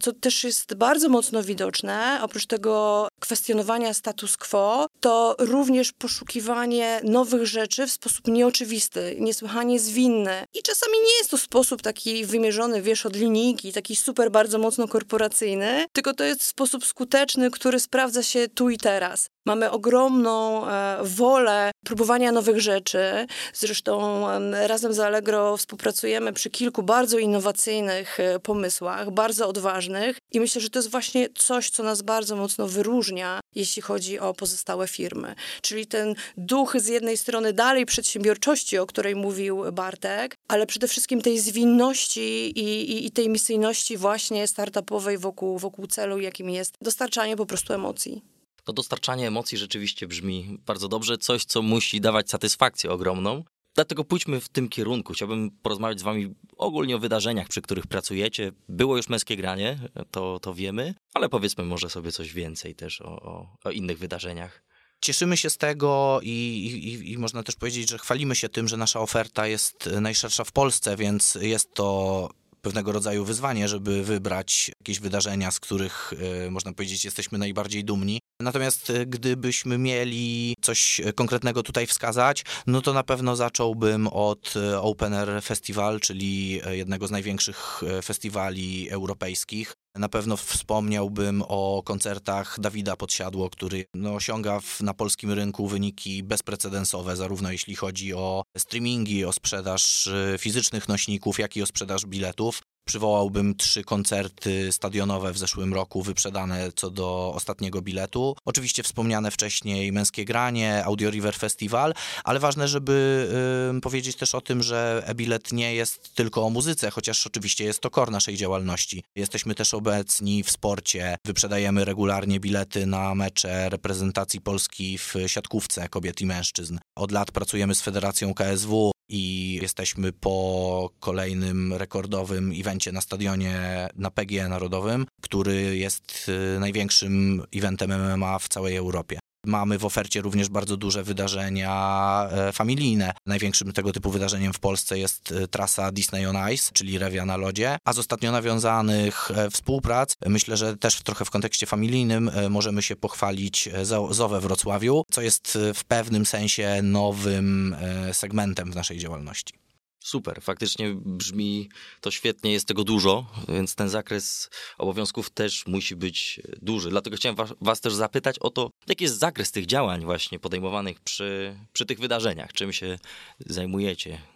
co 0.00 0.12
też 0.12 0.44
jest 0.44 0.74
bardzo 0.74 1.08
mocno 1.08 1.42
widoczne, 1.42 2.18
oprócz 2.22 2.46
tego 2.46 3.08
kwestionowania 3.20 3.94
status 3.94 4.36
quo, 4.36 4.86
to 5.00 5.36
również 5.38 5.92
poszukiwanie 5.92 7.00
nowych 7.04 7.46
rzeczy 7.46 7.86
w 7.86 7.92
sposób 7.92 8.28
nieoczywisty, 8.28 9.16
niesłychanie 9.20 9.80
zwinny. 9.80 10.44
I 10.54 10.62
czasami 10.62 10.98
nie 10.98 11.16
jest 11.18 11.30
to 11.30 11.38
sposób 11.38 11.82
taki 11.82 12.24
wymierzony, 12.26 12.82
wiesz, 12.82 13.06
od 13.06 13.16
linijki, 13.16 13.72
taki 13.72 13.96
super 13.96 14.30
bardzo 14.30 14.58
mocno 14.58 14.88
korporacyjny, 14.88 15.86
tylko 15.92 16.14
to 16.14 16.24
jest 16.24 16.42
sposób 16.42 16.86
skuteczny, 16.86 17.50
który 17.50 17.80
sprawdza 17.80 18.22
się 18.22 18.48
tu 18.54 18.70
i 18.70 18.78
teraz. 18.78 19.26
Mamy 19.46 19.70
ogromną 19.70 20.66
e, 20.68 20.98
wolę 21.02 21.70
próbowania 21.84 22.32
nowych 22.32 22.60
rzeczy. 22.60 23.26
Zresztą 23.54 24.28
e, 24.30 24.68
razem 24.82 24.94
z 24.94 25.00
Allegro 25.00 25.56
współpracujemy 25.56 26.32
przy 26.32 26.50
kilku 26.50 26.82
bardzo 26.82 27.18
innowacyjnych 27.18 28.20
e, 28.20 28.38
pomysłach, 28.38 29.10
bardzo 29.10 29.48
odważnych 29.48 30.18
i 30.32 30.40
myślę, 30.40 30.60
że 30.60 30.70
to 30.70 30.78
jest 30.78 30.90
właśnie 30.90 31.28
coś, 31.34 31.70
co 31.70 31.82
nas 31.82 32.02
bardzo 32.02 32.36
mocno 32.36 32.68
wyróżnia, 32.68 33.40
jeśli 33.54 33.82
chodzi 33.82 34.18
o 34.18 34.34
pozostałe 34.34 34.88
firmy. 34.88 35.34
Czyli 35.60 35.86
ten 35.86 36.14
duch 36.36 36.76
z 36.80 36.86
jednej 36.86 37.16
strony 37.16 37.52
dalej 37.52 37.86
przedsiębiorczości, 37.86 38.78
o 38.78 38.86
której 38.86 39.16
mówił 39.16 39.72
Bartek, 39.72 40.36
ale 40.48 40.66
przede 40.66 40.88
wszystkim 40.88 41.22
tej 41.22 41.38
zwinności 41.38 42.58
i, 42.58 42.92
i, 42.92 43.06
i 43.06 43.10
tej 43.10 43.28
misyjności 43.28 43.96
właśnie 43.96 44.46
startupowej 44.46 45.18
wokół, 45.18 45.58
wokół 45.58 45.86
celu, 45.86 46.20
jakim 46.20 46.50
jest 46.50 46.74
dostarczanie 46.80 47.36
po 47.36 47.46
prostu 47.46 47.72
emocji 47.72 48.22
to 48.64 48.72
dostarczanie 48.72 49.26
emocji 49.26 49.58
rzeczywiście 49.58 50.06
brzmi 50.06 50.58
bardzo 50.66 50.88
dobrze, 50.88 51.18
coś, 51.18 51.44
co 51.44 51.62
musi 51.62 52.00
dawać 52.00 52.30
satysfakcję 52.30 52.90
ogromną. 52.90 53.44
Dlatego 53.74 54.04
pójdźmy 54.04 54.40
w 54.40 54.48
tym 54.48 54.68
kierunku. 54.68 55.12
Chciałbym 55.12 55.50
porozmawiać 55.50 56.00
z 56.00 56.02
Wami 56.02 56.34
ogólnie 56.56 56.96
o 56.96 56.98
wydarzeniach, 56.98 57.48
przy 57.48 57.62
których 57.62 57.86
pracujecie. 57.86 58.52
Było 58.68 58.96
już 58.96 59.08
męskie 59.08 59.36
granie, 59.36 59.78
to, 60.10 60.40
to 60.40 60.54
wiemy, 60.54 60.94
ale 61.14 61.28
powiedzmy 61.28 61.64
może 61.64 61.90
sobie 61.90 62.12
coś 62.12 62.32
więcej 62.32 62.74
też 62.74 63.00
o, 63.00 63.22
o, 63.22 63.56
o 63.64 63.70
innych 63.70 63.98
wydarzeniach. 63.98 64.62
Cieszymy 65.00 65.36
się 65.36 65.50
z 65.50 65.56
tego 65.56 66.20
i, 66.22 66.28
i, 66.28 67.12
i, 67.12 67.18
można 67.18 67.42
też 67.42 67.56
powiedzieć, 67.56 67.90
że 67.90 67.98
chwalimy 67.98 68.36
się 68.36 68.48
tym, 68.48 68.68
że 68.68 68.76
nasza 68.76 69.00
oferta 69.00 69.46
jest 69.46 69.90
najszersza 70.00 70.44
w 70.44 70.52
Polsce, 70.52 70.96
więc 70.96 71.38
jest 71.40 71.74
to 71.74 72.28
pewnego 72.62 72.92
rodzaju 72.92 73.24
wyzwanie, 73.24 73.68
żeby 73.68 74.04
wybrać 74.04 74.70
jakieś 74.80 75.00
wydarzenia, 75.00 75.50
z 75.50 75.60
których 75.60 76.12
e, 76.46 76.50
można 76.50 76.72
powiedzieć 76.72 77.04
jesteśmy 77.04 77.38
najbardziej 77.38 77.84
dumni. 77.84 78.20
Natomiast 78.40 78.90
e, 78.90 79.06
gdybyśmy 79.06 79.78
mieli 79.78 80.54
coś 80.62 81.00
konkretnego 81.14 81.62
tutaj 81.62 81.86
wskazać, 81.86 82.44
no 82.66 82.82
to 82.82 82.92
na 82.92 83.02
pewno 83.02 83.36
zacząłbym 83.36 84.06
od 84.06 84.54
e, 84.56 84.80
Open 84.80 85.14
Air 85.14 85.42
Festival, 85.42 86.00
czyli 86.00 86.60
jednego 86.70 87.06
z 87.06 87.10
największych 87.10 87.82
festiwali 88.02 88.90
europejskich. 88.90 89.74
Na 89.94 90.08
pewno 90.08 90.36
wspomniałbym 90.36 91.42
o 91.48 91.82
koncertach 91.84 92.60
Dawida 92.60 92.96
Podsiadło, 92.96 93.50
który 93.50 93.84
no, 93.94 94.14
osiąga 94.14 94.60
w, 94.60 94.80
na 94.80 94.94
polskim 94.94 95.32
rynku 95.32 95.68
wyniki 95.68 96.22
bezprecedensowe, 96.22 97.16
zarówno 97.16 97.52
jeśli 97.52 97.74
chodzi 97.74 98.14
o 98.14 98.42
streamingi, 98.58 99.24
o 99.24 99.32
sprzedaż 99.32 100.08
fizycznych 100.38 100.88
nośników, 100.88 101.38
jak 101.38 101.56
i 101.56 101.62
o 101.62 101.66
sprzedaż 101.66 102.06
biletów. 102.06 102.62
Przywołałbym 102.84 103.54
trzy 103.56 103.84
koncerty 103.84 104.72
stadionowe 104.72 105.32
w 105.32 105.38
zeszłym 105.38 105.74
roku, 105.74 106.02
wyprzedane 106.02 106.72
co 106.76 106.90
do 106.90 107.32
ostatniego 107.34 107.82
biletu. 107.82 108.36
Oczywiście 108.44 108.82
wspomniane 108.82 109.30
wcześniej 109.30 109.92
Męskie 109.92 110.24
Granie, 110.24 110.84
Audio 110.84 111.10
River 111.10 111.36
Festival, 111.36 111.94
ale 112.24 112.40
ważne, 112.40 112.68
żeby 112.68 113.28
y, 113.76 113.80
powiedzieć 113.80 114.16
też 114.16 114.34
o 114.34 114.40
tym, 114.40 114.62
że 114.62 115.02
e-bilet 115.06 115.52
nie 115.52 115.74
jest 115.74 116.14
tylko 116.14 116.46
o 116.46 116.50
muzyce, 116.50 116.90
chociaż 116.90 117.26
oczywiście 117.26 117.64
jest 117.64 117.80
to 117.80 117.90
kor 117.90 118.10
naszej 118.10 118.36
działalności. 118.36 119.04
Jesteśmy 119.16 119.54
też 119.54 119.74
obecni 119.74 120.42
w 120.42 120.50
sporcie, 120.50 121.16
wyprzedajemy 121.26 121.84
regularnie 121.84 122.40
bilety 122.40 122.86
na 122.86 123.14
mecze 123.14 123.68
reprezentacji 123.68 124.40
Polski 124.40 124.98
w 124.98 125.14
siatkówce 125.26 125.88
kobiet 125.88 126.20
i 126.20 126.26
mężczyzn. 126.26 126.78
Od 126.96 127.12
lat 127.12 127.30
pracujemy 127.30 127.74
z 127.74 127.82
Federacją 127.82 128.34
KSW, 128.34 128.92
i 129.12 129.58
jesteśmy 129.62 130.12
po 130.12 130.90
kolejnym 131.00 131.72
rekordowym 131.72 132.52
evencie 132.60 132.92
na 132.92 133.00
stadionie 133.00 133.88
na 133.96 134.10
PGE 134.10 134.48
Narodowym, 134.48 135.06
który 135.22 135.76
jest 135.76 136.30
y, 136.56 136.60
największym 136.60 137.42
eventem 137.54 137.90
MMA 137.90 138.38
w 138.38 138.48
całej 138.48 138.76
Europie. 138.76 139.18
Mamy 139.46 139.78
w 139.78 139.84
ofercie 139.84 140.20
również 140.20 140.48
bardzo 140.48 140.76
duże 140.76 141.04
wydarzenia 141.04 142.28
e, 142.30 142.52
familijne. 142.52 143.12
Największym 143.26 143.72
tego 143.72 143.92
typu 143.92 144.10
wydarzeniem 144.10 144.52
w 144.52 144.60
Polsce 144.60 144.98
jest 144.98 145.32
e, 145.32 145.48
trasa 145.48 145.92
Disney 145.92 146.26
on 146.26 146.36
Ice, 146.52 146.70
czyli 146.72 146.98
rewia 146.98 147.26
na 147.26 147.36
lodzie. 147.36 147.78
A 147.84 147.92
z 147.92 147.98
ostatnio 147.98 148.32
nawiązanych 148.32 149.30
e, 149.30 149.50
współprac, 149.50 150.16
myślę, 150.26 150.56
że 150.56 150.76
też 150.76 151.02
trochę 151.02 151.24
w 151.24 151.30
kontekście 151.30 151.66
familijnym 151.66 152.30
możemy 152.50 152.82
się 152.82 152.96
pochwalić 152.96 153.68
ZOWE 154.10 154.40
Wrocławiu, 154.40 155.04
co 155.10 155.22
jest 155.22 155.58
w 155.74 155.84
pewnym 155.84 156.26
sensie 156.26 156.80
nowym 156.82 157.76
segmentem 158.12 158.72
w 158.72 158.74
naszej 158.74 158.98
działalności. 158.98 159.54
Super, 160.02 160.42
faktycznie 160.42 160.94
brzmi 160.94 161.68
to 162.00 162.10
świetnie, 162.10 162.52
jest 162.52 162.68
tego 162.68 162.84
dużo, 162.84 163.26
więc 163.48 163.74
ten 163.74 163.88
zakres 163.88 164.50
obowiązków 164.78 165.30
też 165.30 165.66
musi 165.66 165.96
być 165.96 166.40
duży. 166.62 166.90
Dlatego 166.90 167.16
chciałem 167.16 167.36
was, 167.36 167.54
was, 167.60 167.80
też 167.80 167.94
zapytać 167.94 168.38
o 168.38 168.50
to, 168.50 168.70
jaki 168.86 169.04
jest 169.04 169.18
zakres 169.18 169.50
tych 169.52 169.66
działań 169.66 170.04
właśnie 170.04 170.38
podejmowanych 170.38 171.00
przy, 171.00 171.56
przy 171.72 171.86
tych 171.86 172.00
wydarzeniach, 172.00 172.52
czym 172.52 172.72
się 172.72 172.98
zajmujecie? 173.46 174.31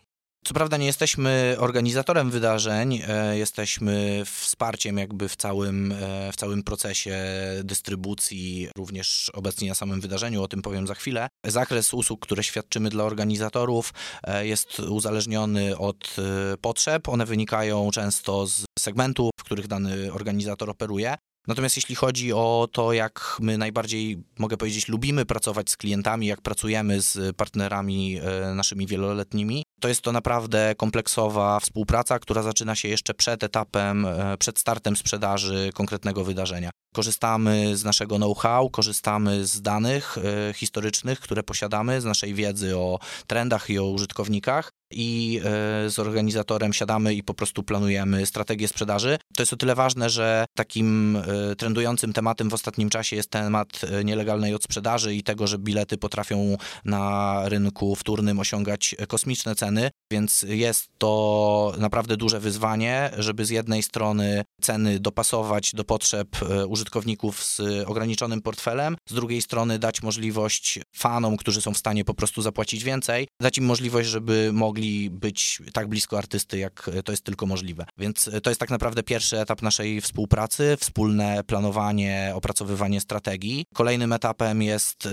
Co 0.46 0.54
prawda 0.54 0.76
nie 0.76 0.86
jesteśmy 0.86 1.56
organizatorem 1.58 2.30
wydarzeń, 2.30 3.02
e, 3.08 3.38
jesteśmy 3.38 4.22
wsparciem 4.26 4.98
jakby 4.98 5.28
w 5.28 5.36
całym, 5.36 5.92
e, 5.92 6.32
w 6.32 6.36
całym 6.36 6.62
procesie 6.62 7.18
dystrybucji, 7.64 8.68
również 8.76 9.30
obecnie 9.34 9.68
na 9.68 9.74
samym 9.74 10.00
wydarzeniu, 10.00 10.42
o 10.42 10.48
tym 10.48 10.62
powiem 10.62 10.86
za 10.86 10.94
chwilę. 10.94 11.28
Zakres 11.44 11.94
usług, 11.94 12.20
które 12.20 12.42
świadczymy 12.42 12.90
dla 12.90 13.04
organizatorów 13.04 13.94
e, 14.24 14.46
jest 14.46 14.80
uzależniony 14.80 15.78
od 15.78 16.16
potrzeb. 16.60 17.08
One 17.08 17.26
wynikają 17.26 17.90
często 17.90 18.46
z 18.46 18.64
segmentu, 18.78 19.30
w 19.40 19.44
których 19.44 19.66
dany 19.66 20.12
organizator 20.12 20.70
operuje. 20.70 21.16
Natomiast 21.48 21.76
jeśli 21.76 21.94
chodzi 21.94 22.32
o 22.32 22.68
to, 22.72 22.92
jak 22.92 23.36
my 23.40 23.58
najbardziej, 23.58 24.24
mogę 24.38 24.56
powiedzieć, 24.56 24.88
lubimy 24.88 25.24
pracować 25.24 25.70
z 25.70 25.76
klientami, 25.76 26.26
jak 26.26 26.40
pracujemy 26.40 27.02
z 27.02 27.36
partnerami 27.36 28.20
naszymi 28.54 28.86
wieloletnimi, 28.86 29.62
to 29.80 29.88
jest 29.88 30.00
to 30.00 30.12
naprawdę 30.12 30.74
kompleksowa 30.74 31.60
współpraca, 31.60 32.18
która 32.18 32.42
zaczyna 32.42 32.74
się 32.74 32.88
jeszcze 32.88 33.14
przed 33.14 33.44
etapem, 33.44 34.06
e, 34.06 34.36
przed 34.38 34.58
startem 34.58 34.96
sprzedaży 34.96 35.70
konkretnego 35.74 36.24
wydarzenia. 36.24 36.70
Korzystamy 36.94 37.76
z 37.76 37.84
naszego 37.84 38.16
know-how, 38.16 38.70
korzystamy 38.70 39.46
z 39.46 39.62
danych 39.62 40.18
e, 40.18 40.52
historycznych, 40.52 41.20
które 41.20 41.42
posiadamy, 41.42 42.00
z 42.00 42.04
naszej 42.04 42.34
wiedzy 42.34 42.76
o 42.76 42.98
trendach 43.26 43.70
i 43.70 43.78
o 43.78 43.84
użytkownikach 43.84 44.70
i 44.90 45.40
e, 45.44 45.90
z 45.90 45.98
organizatorem 45.98 46.72
siadamy 46.72 47.14
i 47.14 47.22
po 47.22 47.34
prostu 47.34 47.62
planujemy 47.62 48.26
strategię 48.26 48.68
sprzedaży. 48.68 49.18
To 49.36 49.42
jest 49.42 49.52
o 49.52 49.56
tyle 49.56 49.74
ważne, 49.74 50.10
że 50.10 50.44
takim 50.54 51.18
trendującym 51.58 52.12
tematem 52.12 52.50
w 52.50 52.54
ostatnim 52.54 52.90
czasie 52.90 53.16
jest 53.16 53.30
temat 53.30 53.80
nielegalnej 54.04 54.54
odsprzedaży 54.54 55.14
i 55.14 55.22
tego, 55.22 55.46
że 55.46 55.58
bilety 55.58 55.98
potrafią 55.98 56.56
na 56.84 57.42
rynku 57.44 57.94
wtórnym 57.94 58.38
osiągać 58.38 58.94
kosmiczne 59.08 59.54
ceny 59.54 59.90
więc 60.10 60.44
jest 60.48 60.88
to 60.98 61.74
naprawdę 61.78 62.16
duże 62.16 62.40
wyzwanie, 62.40 63.10
żeby 63.18 63.44
z 63.44 63.50
jednej 63.50 63.82
strony 63.82 64.44
ceny 64.62 65.00
dopasować 65.00 65.72
do 65.74 65.84
potrzeb 65.84 66.28
e, 66.42 66.66
użytkowników 66.66 67.44
z 67.44 67.60
ograniczonym 67.86 68.42
portfelem, 68.42 68.96
z 69.08 69.14
drugiej 69.14 69.42
strony 69.42 69.78
dać 69.78 70.02
możliwość 70.02 70.80
fanom, 70.96 71.36
którzy 71.36 71.60
są 71.60 71.74
w 71.74 71.78
stanie 71.78 72.04
po 72.04 72.14
prostu 72.14 72.42
zapłacić 72.42 72.84
więcej, 72.84 73.28
dać 73.40 73.58
im 73.58 73.64
możliwość, 73.64 74.08
żeby 74.08 74.50
mogli 74.52 74.75
być 75.10 75.62
tak 75.72 75.88
blisko 75.88 76.18
artysty, 76.18 76.58
jak 76.58 76.90
to 77.04 77.12
jest 77.12 77.24
tylko 77.24 77.46
możliwe. 77.46 77.86
Więc 77.98 78.30
to 78.42 78.50
jest 78.50 78.60
tak 78.60 78.70
naprawdę 78.70 79.02
pierwszy 79.02 79.40
etap 79.40 79.62
naszej 79.62 80.00
współpracy, 80.00 80.76
wspólne 80.80 81.44
planowanie, 81.44 82.32
opracowywanie 82.34 83.00
strategii. 83.00 83.64
Kolejnym 83.74 84.12
etapem 84.12 84.62
jest 84.62 85.06
e, 85.06 85.10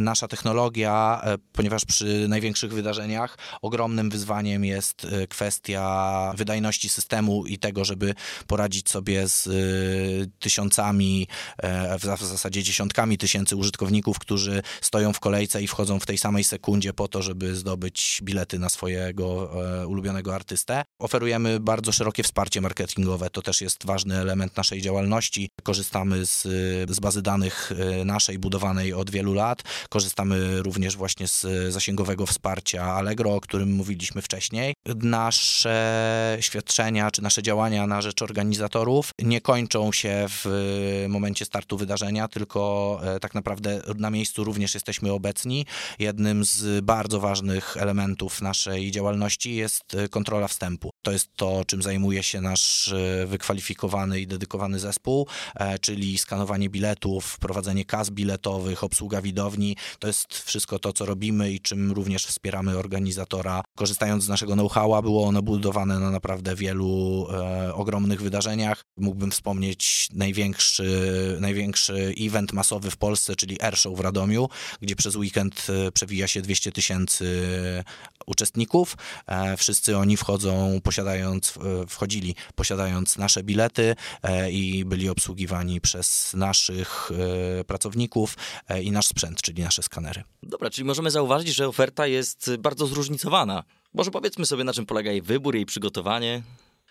nasza 0.00 0.28
technologia, 0.28 1.20
e, 1.24 1.38
ponieważ 1.52 1.84
przy 1.84 2.28
największych 2.28 2.72
wydarzeniach 2.72 3.38
ogromnym 3.62 4.10
wyzwaniem 4.10 4.64
jest 4.64 5.06
kwestia 5.28 6.32
wydajności 6.36 6.88
systemu 6.88 7.46
i 7.46 7.58
tego, 7.58 7.84
żeby 7.84 8.14
poradzić 8.46 8.88
sobie 8.88 9.28
z 9.28 9.48
tysiącami, 10.38 11.26
e, 11.58 11.98
w 11.98 12.02
zasadzie 12.02 12.62
dziesiątkami 12.62 13.18
tysięcy 13.18 13.56
użytkowników, 13.56 14.18
którzy 14.18 14.62
stoją 14.80 15.12
w 15.12 15.20
kolejce 15.20 15.62
i 15.62 15.66
wchodzą 15.66 16.00
w 16.00 16.06
tej 16.06 16.18
samej 16.18 16.44
sekundzie 16.44 16.92
po 16.92 17.08
to, 17.08 17.22
żeby 17.22 17.56
zdobyć 17.56 18.20
bilety 18.22 18.58
na 18.58 18.68
swojego 18.80 19.50
e, 19.82 19.86
ulubionego 19.86 20.34
artystę. 20.34 20.84
Oferujemy 20.98 21.60
bardzo 21.60 21.92
szerokie 21.92 22.22
wsparcie 22.22 22.60
marketingowe, 22.60 23.30
to 23.30 23.42
też 23.42 23.60
jest 23.60 23.86
ważny 23.86 24.16
element 24.16 24.56
naszej 24.56 24.82
działalności. 24.82 25.48
Korzystamy 25.62 26.26
z, 26.26 26.42
z 26.90 27.00
bazy 27.00 27.22
danych 27.22 27.72
e, 28.00 28.04
naszej, 28.04 28.38
budowanej 28.38 28.92
od 28.92 29.10
wielu 29.10 29.34
lat. 29.34 29.62
Korzystamy 29.88 30.62
również 30.62 30.96
właśnie 30.96 31.28
z 31.28 31.46
zasięgowego 31.72 32.26
wsparcia 32.26 32.84
Allegro, 32.84 33.34
o 33.34 33.40
którym 33.40 33.72
mówiliśmy 33.72 34.22
wcześniej. 34.22 34.74
Nasze 34.96 36.36
świadczenia 36.40 37.10
czy 37.10 37.22
nasze 37.22 37.42
działania 37.42 37.86
na 37.86 38.02
rzecz 38.02 38.22
organizatorów 38.22 39.10
nie 39.18 39.40
kończą 39.40 39.92
się 39.92 40.26
w 40.28 40.46
momencie 41.08 41.44
startu 41.44 41.76
wydarzenia, 41.76 42.28
tylko 42.28 42.60
e, 43.04 43.20
tak 43.20 43.34
naprawdę 43.34 43.82
na 43.98 44.10
miejscu 44.10 44.44
również 44.44 44.74
jesteśmy 44.74 45.12
obecni. 45.12 45.66
Jednym 45.98 46.44
z 46.44 46.84
bardzo 46.84 47.20
ważnych 47.20 47.76
elementów 47.76 48.42
naszej 48.42 48.69
działalności 48.90 49.54
jest 49.54 49.94
e, 49.94 50.08
kontrola 50.08 50.48
wstępu. 50.48 50.89
To 51.02 51.12
jest 51.12 51.28
to, 51.36 51.64
czym 51.66 51.82
zajmuje 51.82 52.22
się 52.22 52.40
nasz 52.40 52.92
e, 52.92 53.26
wykwalifikowany 53.26 54.20
i 54.20 54.26
dedykowany 54.26 54.78
zespół, 54.78 55.26
czyli 55.80 56.18
skanowanie 56.18 56.68
biletów, 56.68 57.38
prowadzenie 57.38 57.84
kas 57.84 58.10
biletowych, 58.10 58.84
obsługa 58.84 59.22
widowni. 59.22 59.76
To 59.98 60.06
jest 60.06 60.34
wszystko 60.34 60.78
to, 60.78 60.92
co 60.92 61.06
robimy 61.06 61.52
i 61.52 61.60
czym 61.60 61.92
również 61.92 62.26
wspieramy 62.26 62.78
organizatora 62.78 63.62
korzystając 63.76 64.24
z 64.24 64.28
naszego 64.28 64.52
know-howa, 64.54 65.02
było 65.02 65.26
ono 65.26 65.42
budowane 65.42 65.98
na 65.98 66.10
naprawdę 66.10 66.56
wielu 66.56 67.26
e, 67.30 67.74
ogromnych 67.74 68.22
wydarzeniach. 68.22 68.84
Mógłbym 68.96 69.30
wspomnieć 69.30 70.08
największy, 70.14 71.36
największy 71.40 72.14
event 72.20 72.52
masowy 72.52 72.90
w 72.90 72.96
Polsce, 72.96 73.36
czyli 73.36 73.62
Airshow 73.62 73.96
w 73.96 74.00
Radomiu, 74.00 74.48
gdzie 74.80 74.96
przez 74.96 75.16
weekend 75.16 75.66
e, 75.68 75.92
przewija 75.92 76.26
się 76.26 76.42
200 76.42 76.72
tysięcy 76.72 77.44
uczestników. 78.26 78.96
E, 79.26 79.56
wszyscy 79.56 79.96
oni 79.96 80.16
wchodzą, 80.16 80.80
posiadając, 80.90 81.56
e, 81.56 81.86
wchodzili 81.86 82.34
posiadając 82.54 83.18
nasze 83.18 83.42
bilety 83.42 83.96
e, 84.22 84.50
i 84.50 84.84
byli 84.84 85.08
obsługiwani 85.08 85.80
przez 85.80 86.34
naszych 86.34 87.10
e, 87.60 87.64
pracowników 87.64 88.36
i 88.82 88.92
nasz 88.92 89.06
sprzęt, 89.06 89.42
czyli 89.42 89.62
nasze 89.62 89.82
skanery. 89.82 90.22
Dobra, 90.42 90.70
czyli 90.70 90.84
możemy 90.84 91.10
zauważyć, 91.10 91.54
że 91.54 91.68
oferta 91.68 92.06
jest 92.06 92.50
bardzo 92.58 92.86
zróżnicowana. 92.86 93.64
Może 93.94 94.10
powiedzmy 94.10 94.46
sobie, 94.46 94.64
na 94.64 94.72
czym 94.72 94.86
polega 94.86 95.10
jej 95.10 95.22
wybór, 95.22 95.54
jej 95.54 95.66
przygotowanie? 95.66 96.42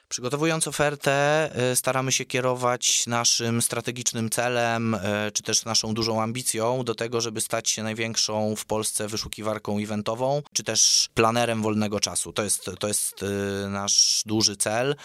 Przygotowując 0.10 0.68
ofertę, 0.68 1.50
y, 1.72 1.76
staramy 1.76 2.12
się 2.12 2.26
kierować 2.26 3.08
naszym 3.08 3.62
strategicznym 3.62 4.30
celem, 4.30 4.96
y, 4.96 5.00
czy 5.34 5.44
też 5.44 5.66
naszą 5.66 5.94
dużą 5.94 6.22
ambicją 6.22 6.84
do 6.84 6.96
tego, 6.96 7.22
żeby 7.22 7.42
stać 7.42 7.70
się 7.70 7.84
największą 7.84 8.56
w 8.56 8.66
Polsce 8.66 9.08
wyszukiwarką 9.08 9.78
eventową, 9.78 10.42
czy 10.54 10.64
też 10.64 11.10
planerem 11.14 11.62
wolnego 11.62 12.00
czasu. 12.00 12.34
To 12.34 12.44
jest, 12.44 12.72
to 12.80 12.88
jest 12.88 13.24
y, 13.24 13.70
nasz 13.70 14.24
duży 14.26 14.58
cel, 14.58 14.96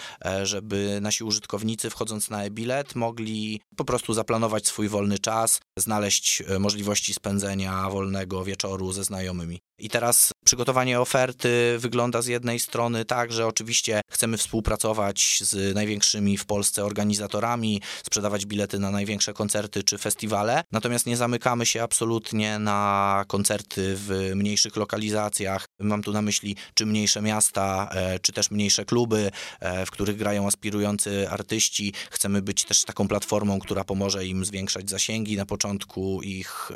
żeby 0.43 0.99
nasi 1.01 1.25
użytkownicy 1.25 1.91
wchodząc 1.91 2.31
na 2.31 2.45
e-bilet 2.45 2.95
mogli 2.95 3.61
po 3.77 3.85
prostu 3.85 4.15
zaplanować 4.15 4.67
swój 4.67 4.89
wolny 4.89 5.19
czas, 5.19 5.61
znaleźć 5.79 6.43
możliwości 6.59 7.15
spędzenia 7.15 7.91
wolnego 7.91 8.45
wieczoru 8.45 8.93
ze 8.93 9.05
znajomymi. 9.05 9.61
I 9.79 9.89
teraz 9.89 10.33
przygotowanie 10.45 11.01
oferty 11.01 11.77
wygląda 11.79 12.23
z 12.23 12.27
jednej 12.27 12.61
strony 12.61 13.05
tak, 13.05 13.33
że 13.33 13.47
oczywiście 13.47 14.01
chcemy 14.11 14.37
współpracować 14.37 15.39
z 15.41 15.75
największymi 15.75 16.39
w 16.39 16.47
Polsce 16.47 16.85
organizatorami, 16.85 17.81
sprzedawać 18.07 18.47
bilety 18.47 18.79
na 18.79 18.91
największe 18.91 19.33
koncerty 19.33 19.83
czy 19.83 19.99
festiwale, 19.99 20.65
natomiast 20.73 21.07
nie 21.07 21.17
zamykamy 21.17 21.67
się 21.67 21.83
absolutnie 21.83 22.59
na 22.59 23.25
koncerty 23.29 23.95
w 23.97 24.33
mniejszych 24.35 24.77
lokalizacjach. 24.77 25.67
Mam 25.81 26.03
tu 26.03 26.13
na 26.13 26.23
myśli 26.23 26.57
czy 26.75 26.87
mniejsze 26.87 27.23
miasta, 27.23 27.89
e, 27.93 28.19
czy 28.19 28.33
też 28.33 28.51
mniejsze 28.51 28.85
kluby, 28.85 29.31
e, 29.61 29.87
w 29.87 29.91
których 29.91 30.17
grają 30.17 30.47
aspirujący 30.47 31.29
artyści. 31.31 31.93
Chcemy 32.11 32.43
być 32.43 32.65
też 32.65 32.85
taką 32.85 33.09
platformą, 33.09 33.59
która 33.59 33.85
pomoże 33.85 34.27
im 34.27 34.45
zwiększać 34.45 34.91
zasięgi 34.91 35.37
na 35.37 35.47
początku 35.47 36.23
ich 36.23 36.71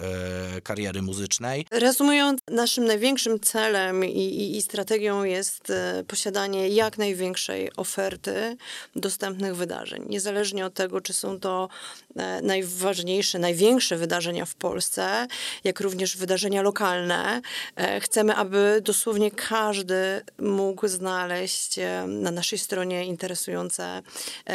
e, 0.56 0.60
kariery 0.60 1.02
muzycznej. 1.02 1.66
Reasumując, 1.70 2.40
naszym 2.50 2.87
największym 2.88 3.40
celem 3.40 4.04
i, 4.04 4.08
i, 4.08 4.56
i 4.56 4.62
strategią 4.62 5.24
jest 5.24 5.70
e, 5.70 6.04
posiadanie 6.06 6.68
jak 6.68 6.98
największej 6.98 7.76
oferty 7.76 8.56
dostępnych 8.96 9.56
wydarzeń. 9.56 10.04
Niezależnie 10.08 10.66
od 10.66 10.74
tego, 10.74 11.00
czy 11.00 11.12
są 11.12 11.40
to 11.40 11.68
e, 12.16 12.42
najważniejsze, 12.42 13.38
największe 13.38 13.96
wydarzenia 13.96 14.44
w 14.44 14.54
Polsce, 14.54 15.26
jak 15.64 15.80
również 15.80 16.16
wydarzenia 16.16 16.62
lokalne. 16.62 17.40
E, 17.76 18.00
chcemy, 18.00 18.34
aby 18.34 18.80
dosłownie 18.84 19.30
każdy 19.30 20.22
mógł 20.38 20.88
znaleźć 20.88 21.78
na 22.06 22.30
naszej 22.30 22.58
stronie 22.58 23.04
interesujące, 23.04 24.02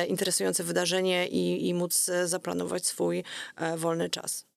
interesujące 0.07 0.63
wydarzenie 0.63 1.27
i, 1.27 1.67
i 1.67 1.73
móc 1.73 2.09
zaplanować 2.25 2.87
swój 2.87 3.23
wolny 3.77 4.09
czas. 4.09 4.52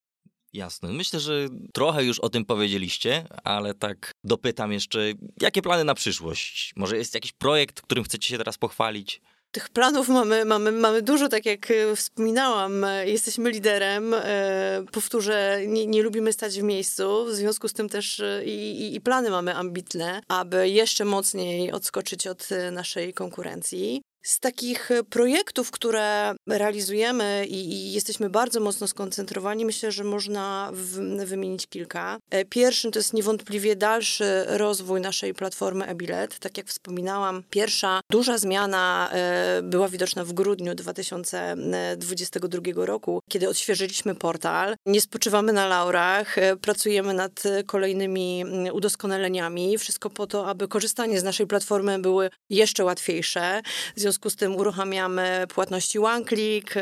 Jasne. 0.57 0.93
Myślę, 0.93 1.21
że 1.21 1.49
trochę 1.73 2.05
już 2.05 2.21
o 2.21 2.29
tym 2.29 2.45
powiedzieliście, 2.45 3.27
ale 3.45 3.75
tak 3.75 4.13
dopytam 4.25 4.73
jeszcze, 4.73 5.01
jakie 5.41 5.63
plany 5.63 5.85
na 5.85 5.95
przyszłość? 5.95 6.73
Może 6.77 6.97
jest 6.97 7.15
jakiś 7.15 7.33
projekt, 7.33 7.81
którym 7.81 8.05
chcecie 8.05 8.29
się 8.29 8.39
teraz 8.39 8.59
pochwalić? 8.59 9.21
Tych 9.51 9.69
planów 9.69 10.09
mamy, 10.09 10.45
mamy, 10.45 10.73
mamy 10.73 11.03
dużo, 11.03 11.29
tak 11.29 11.47
jak 11.47 11.71
e, 11.71 11.97
wspominałam. 11.97 12.85
E, 12.85 13.09
jesteśmy 13.09 13.51
liderem. 13.51 14.15
E, 14.15 14.85
powtórzę, 14.93 15.61
nie, 15.67 15.87
nie 15.87 16.03
lubimy 16.03 16.33
stać 16.33 16.61
w 16.61 16.63
miejscu, 16.63 17.25
w 17.25 17.35
związku 17.35 17.69
z 17.69 17.73
tym 17.73 17.89
też 17.89 18.23
i, 18.45 18.51
i, 18.51 18.95
i 18.95 19.01
plany 19.01 19.31
mamy 19.31 19.55
ambitne, 19.55 20.21
aby 20.29 20.69
jeszcze 20.69 21.05
mocniej 21.05 21.73
odskoczyć 21.73 22.27
od 22.27 22.49
naszej 22.73 23.15
konkurencji. 23.15 24.03
Z 24.27 24.41
takich 24.41 24.91
e, 24.91 25.05
projektów, 25.05 25.71
które 25.71 26.35
realizujemy 26.47 27.47
i, 27.49 27.73
i, 27.73 27.93
jesteśmy 27.93 28.31
bardzo 28.31 28.61
mocno 28.61 28.89
skoncentrowani, 28.89 29.65
myślę, 29.65 29.93
że 29.93 30.05
można 30.05 30.71
w, 30.73 30.99
wymienić 31.27 31.67
kilka. 31.67 32.19
E, 32.31 32.45
pierwszym 32.45 32.93
to 32.93 32.99
jest 32.99 33.13
niewątpliwie 33.13 33.77
dalszy 33.77 34.45
rozwój 34.47 35.01
naszej 35.01 35.35
platformy 35.35 35.87
eBilet. 35.87 36.39
Tak 36.39 36.57
jak 36.57 36.67
wspominałam, 36.67 37.43
pierwsza 37.51 38.01
duża 38.11 38.39
zmiana 38.39 39.11
e, 39.13 39.63
była 39.63 39.89
widoczna 39.89 40.25
w 40.25 40.33
grudniu 40.33 40.75
2022 40.75 42.87
roku, 42.87 43.21
kiedy 43.31 43.49
odświeżyliśmy 43.49 44.15
portal. 44.15 44.77
Nie 44.87 45.01
spoczywamy 45.01 45.53
na 45.53 45.67
laurach, 45.67 46.37
pracujemy 46.61 47.15
nad 47.15 47.43
kolejnymi 47.67 48.45
udoskonaleniami. 48.73 49.79
Wszystko 49.79 50.11
po 50.11 50.27
to, 50.27 50.49
aby 50.49 50.69
korzystanie 50.69 51.21
z 51.21 51.25
naszej 51.25 51.47
platformy 51.47 51.99
były 51.99 52.31
jeszcze 52.51 52.85
łatwiejsze. 52.85 53.63
W 53.97 54.01
związku 54.01 54.16
z 54.25 54.37
tym 54.37 54.57
uruchamiamy 54.57 55.47
płatności 55.55 55.99
one-click, 55.99 56.75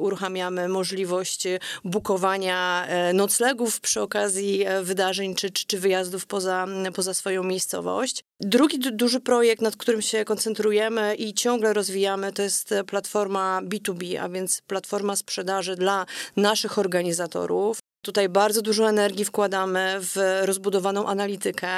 uruchamiamy 0.00 0.68
możliwość 0.68 1.44
bukowania 1.84 2.86
e, 2.86 3.12
noclegów 3.12 3.80
przy 3.80 4.00
okazji 4.00 4.64
e, 4.66 4.82
wydarzeń 4.82 5.34
czy, 5.34 5.50
czy, 5.50 5.66
czy 5.66 5.78
wyjazdów 5.78 6.26
poza, 6.26 6.66
poza 6.94 7.14
swoją 7.14 7.42
miejscowość. 7.42 8.24
Drugi 8.40 8.78
duży 8.78 9.20
projekt, 9.20 9.62
nad 9.62 9.76
którym 9.76 10.02
się 10.02 10.24
koncentrujemy 10.24 11.14
i 11.14 11.34
ciągle 11.34 11.72
rozwijamy, 11.72 12.32
to 12.32 12.42
jest 12.42 12.74
platforma 12.86 13.60
B2B, 13.64 14.16
a 14.16 14.28
więc 14.28 14.60
platforma 14.60 15.16
sprzedaży 15.16 15.76
dla 15.76 16.06
naszych 16.36 16.78
organizatorów. 16.78 17.78
Tutaj 18.08 18.28
bardzo 18.28 18.62
dużo 18.62 18.88
energii 18.88 19.24
wkładamy 19.24 19.96
w 20.00 20.40
rozbudowaną 20.42 21.06
analitykę. 21.06 21.68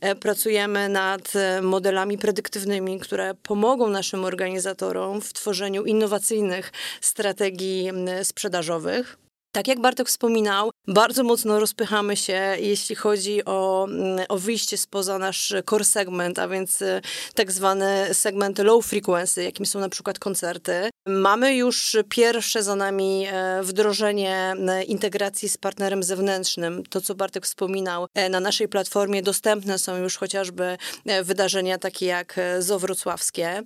E, 0.00 0.14
pracujemy 0.14 0.88
nad 0.88 1.36
e, 1.36 1.62
modelami 1.62 2.18
predyktywnymi, 2.18 3.00
które 3.00 3.34
pomogą 3.34 3.88
naszym 3.88 4.24
organizatorom 4.24 5.20
w 5.20 5.32
tworzeniu 5.32 5.84
innowacyjnych 5.84 6.72
strategii 7.00 7.90
sprzedażowych. 8.22 9.16
Tak 9.52 9.68
jak 9.68 9.80
Bartek 9.80 10.08
wspominał, 10.08 10.70
bardzo 10.88 11.24
mocno 11.24 11.60
rozpychamy 11.60 12.16
się, 12.16 12.56
jeśli 12.60 12.96
chodzi 12.96 13.44
o, 13.44 13.86
mm, 13.90 14.26
o 14.28 14.38
wyjście 14.38 14.78
spoza 14.78 15.18
nasz 15.18 15.54
core 15.70 15.84
segment, 15.84 16.38
a 16.38 16.48
więc 16.48 16.82
y, 16.82 17.00
tak 17.34 17.52
zwany 17.52 18.14
segment 18.14 18.58
low 18.58 18.86
frequency, 18.86 19.42
jakim 19.42 19.66
są 19.66 19.80
na 19.80 19.88
przykład 19.88 20.18
koncerty. 20.18 20.90
Mamy 21.06 21.54
już 21.56 21.96
pierwsze 22.08 22.62
za 22.62 22.76
nami 22.76 23.26
e, 23.26 23.62
wdrożenie 23.62 24.54
e, 24.68 24.82
integracji 24.82 25.48
z 25.48 25.56
partnerem 25.56 26.02
zewnętrznym. 26.02 26.82
To, 26.90 27.00
co 27.00 27.14
Bartek 27.14 27.44
wspominał, 27.46 28.06
e, 28.14 28.28
na 28.28 28.40
naszej 28.40 28.68
platformie 28.68 29.22
dostępne 29.22 29.78
są 29.78 29.96
już 29.96 30.16
chociażby 30.16 30.78
wydarzenia 31.22 31.78
takie 31.78 32.06
jak 32.06 32.40
ZO 32.58 32.78
Wrocławskie. 32.78 33.62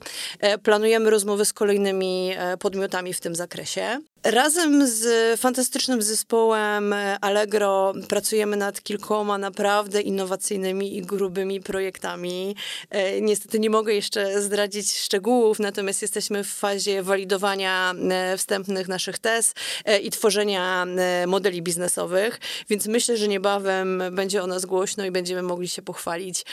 Planujemy 0.62 1.10
rozmowy 1.10 1.44
z 1.44 1.52
kolejnymi 1.52 2.30
podmiotami 2.58 3.14
w 3.14 3.20
tym 3.20 3.34
zakresie. 3.34 4.00
Razem 4.24 4.86
z 4.86 5.40
fantastycznym 5.40 6.02
zespołem 6.02 6.94
Allegro 7.20 7.92
pracujemy 8.08 8.56
nad 8.56 8.82
kilkoma 8.82 9.38
naprawdę 9.38 10.00
innowacyjnymi 10.00 10.96
i 10.96 11.02
grubymi 11.02 11.60
projektami. 11.60 12.56
E, 12.90 13.20
niestety 13.20 13.58
nie 13.58 13.70
mogę 13.70 13.94
jeszcze 13.94 14.42
zdradzić 14.42 14.98
szczegółów, 14.98 15.58
natomiast 15.58 16.02
jesteśmy 16.02 16.44
w 16.44 16.48
fazie 16.48 17.02
walidowania 17.02 17.94
e, 18.10 18.36
wstępnych 18.36 18.88
naszych 18.88 19.18
test 19.18 19.56
e, 19.84 19.98
i 19.98 20.10
tworzenia 20.10 20.86
modeli 21.26 21.62
biznesowych, 21.62 22.40
więc 22.70 22.86
myślę, 22.86 23.16
że 23.16 23.28
niebawem 23.28 24.02
będzie 24.12 24.42
o 24.42 24.46
nas 24.46 24.66
głośno 24.66 25.04
i 25.04 25.10
będziemy 25.10 25.42
mogli 25.42 25.68
się 25.68 25.82
pochwalić 25.82 26.44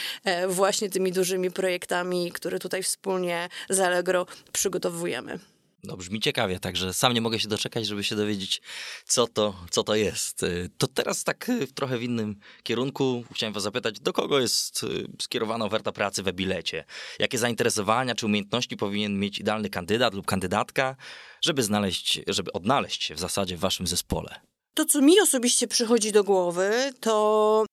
właśnie 0.48 0.90
tymi 0.90 1.12
dużymi 1.12 1.50
projektami, 1.50 2.32
które 2.32 2.58
tutaj 2.58 2.82
wspólnie 2.82 3.48
z 3.70 3.80
Allegro 3.80 4.26
przygotowujemy. 4.52 5.51
No 5.84 5.96
brzmi 5.96 6.20
ciekawie, 6.20 6.60
także 6.60 6.94
sam 6.94 7.12
nie 7.12 7.20
mogę 7.20 7.40
się 7.40 7.48
doczekać, 7.48 7.86
żeby 7.86 8.04
się 8.04 8.16
dowiedzieć, 8.16 8.62
co 9.04 9.26
to, 9.26 9.54
co 9.70 9.84
to 9.84 9.94
jest. 9.94 10.42
Y, 10.42 10.70
to 10.78 10.86
teraz 10.86 11.24
tak 11.24 11.48
y, 11.48 11.66
trochę 11.66 11.98
w 11.98 12.02
innym 12.02 12.36
kierunku 12.62 13.24
chciałem 13.34 13.52
was 13.52 13.62
zapytać, 13.62 14.00
do 14.00 14.12
kogo 14.12 14.40
jest 14.40 14.84
y, 14.84 15.06
skierowana 15.22 15.64
oferta 15.64 15.92
pracy 15.92 16.22
we 16.22 16.32
bilecie? 16.32 16.84
Jakie 17.18 17.38
zainteresowania 17.38 18.14
czy 18.14 18.26
umiejętności 18.26 18.76
powinien 18.76 19.18
mieć 19.18 19.38
idealny 19.38 19.70
kandydat 19.70 20.14
lub 20.14 20.26
kandydatka, 20.26 20.96
żeby 21.40 21.62
znaleźć, 21.62 22.20
żeby 22.26 22.52
odnaleźć 22.52 23.04
się 23.04 23.14
w 23.14 23.18
zasadzie 23.18 23.56
w 23.56 23.60
waszym 23.60 23.86
zespole? 23.86 24.51
To, 24.74 24.84
co 24.84 25.00
mi 25.00 25.20
osobiście 25.20 25.68
przychodzi 25.68 26.12
do 26.12 26.24
głowy, 26.24 26.92
to 27.00 27.64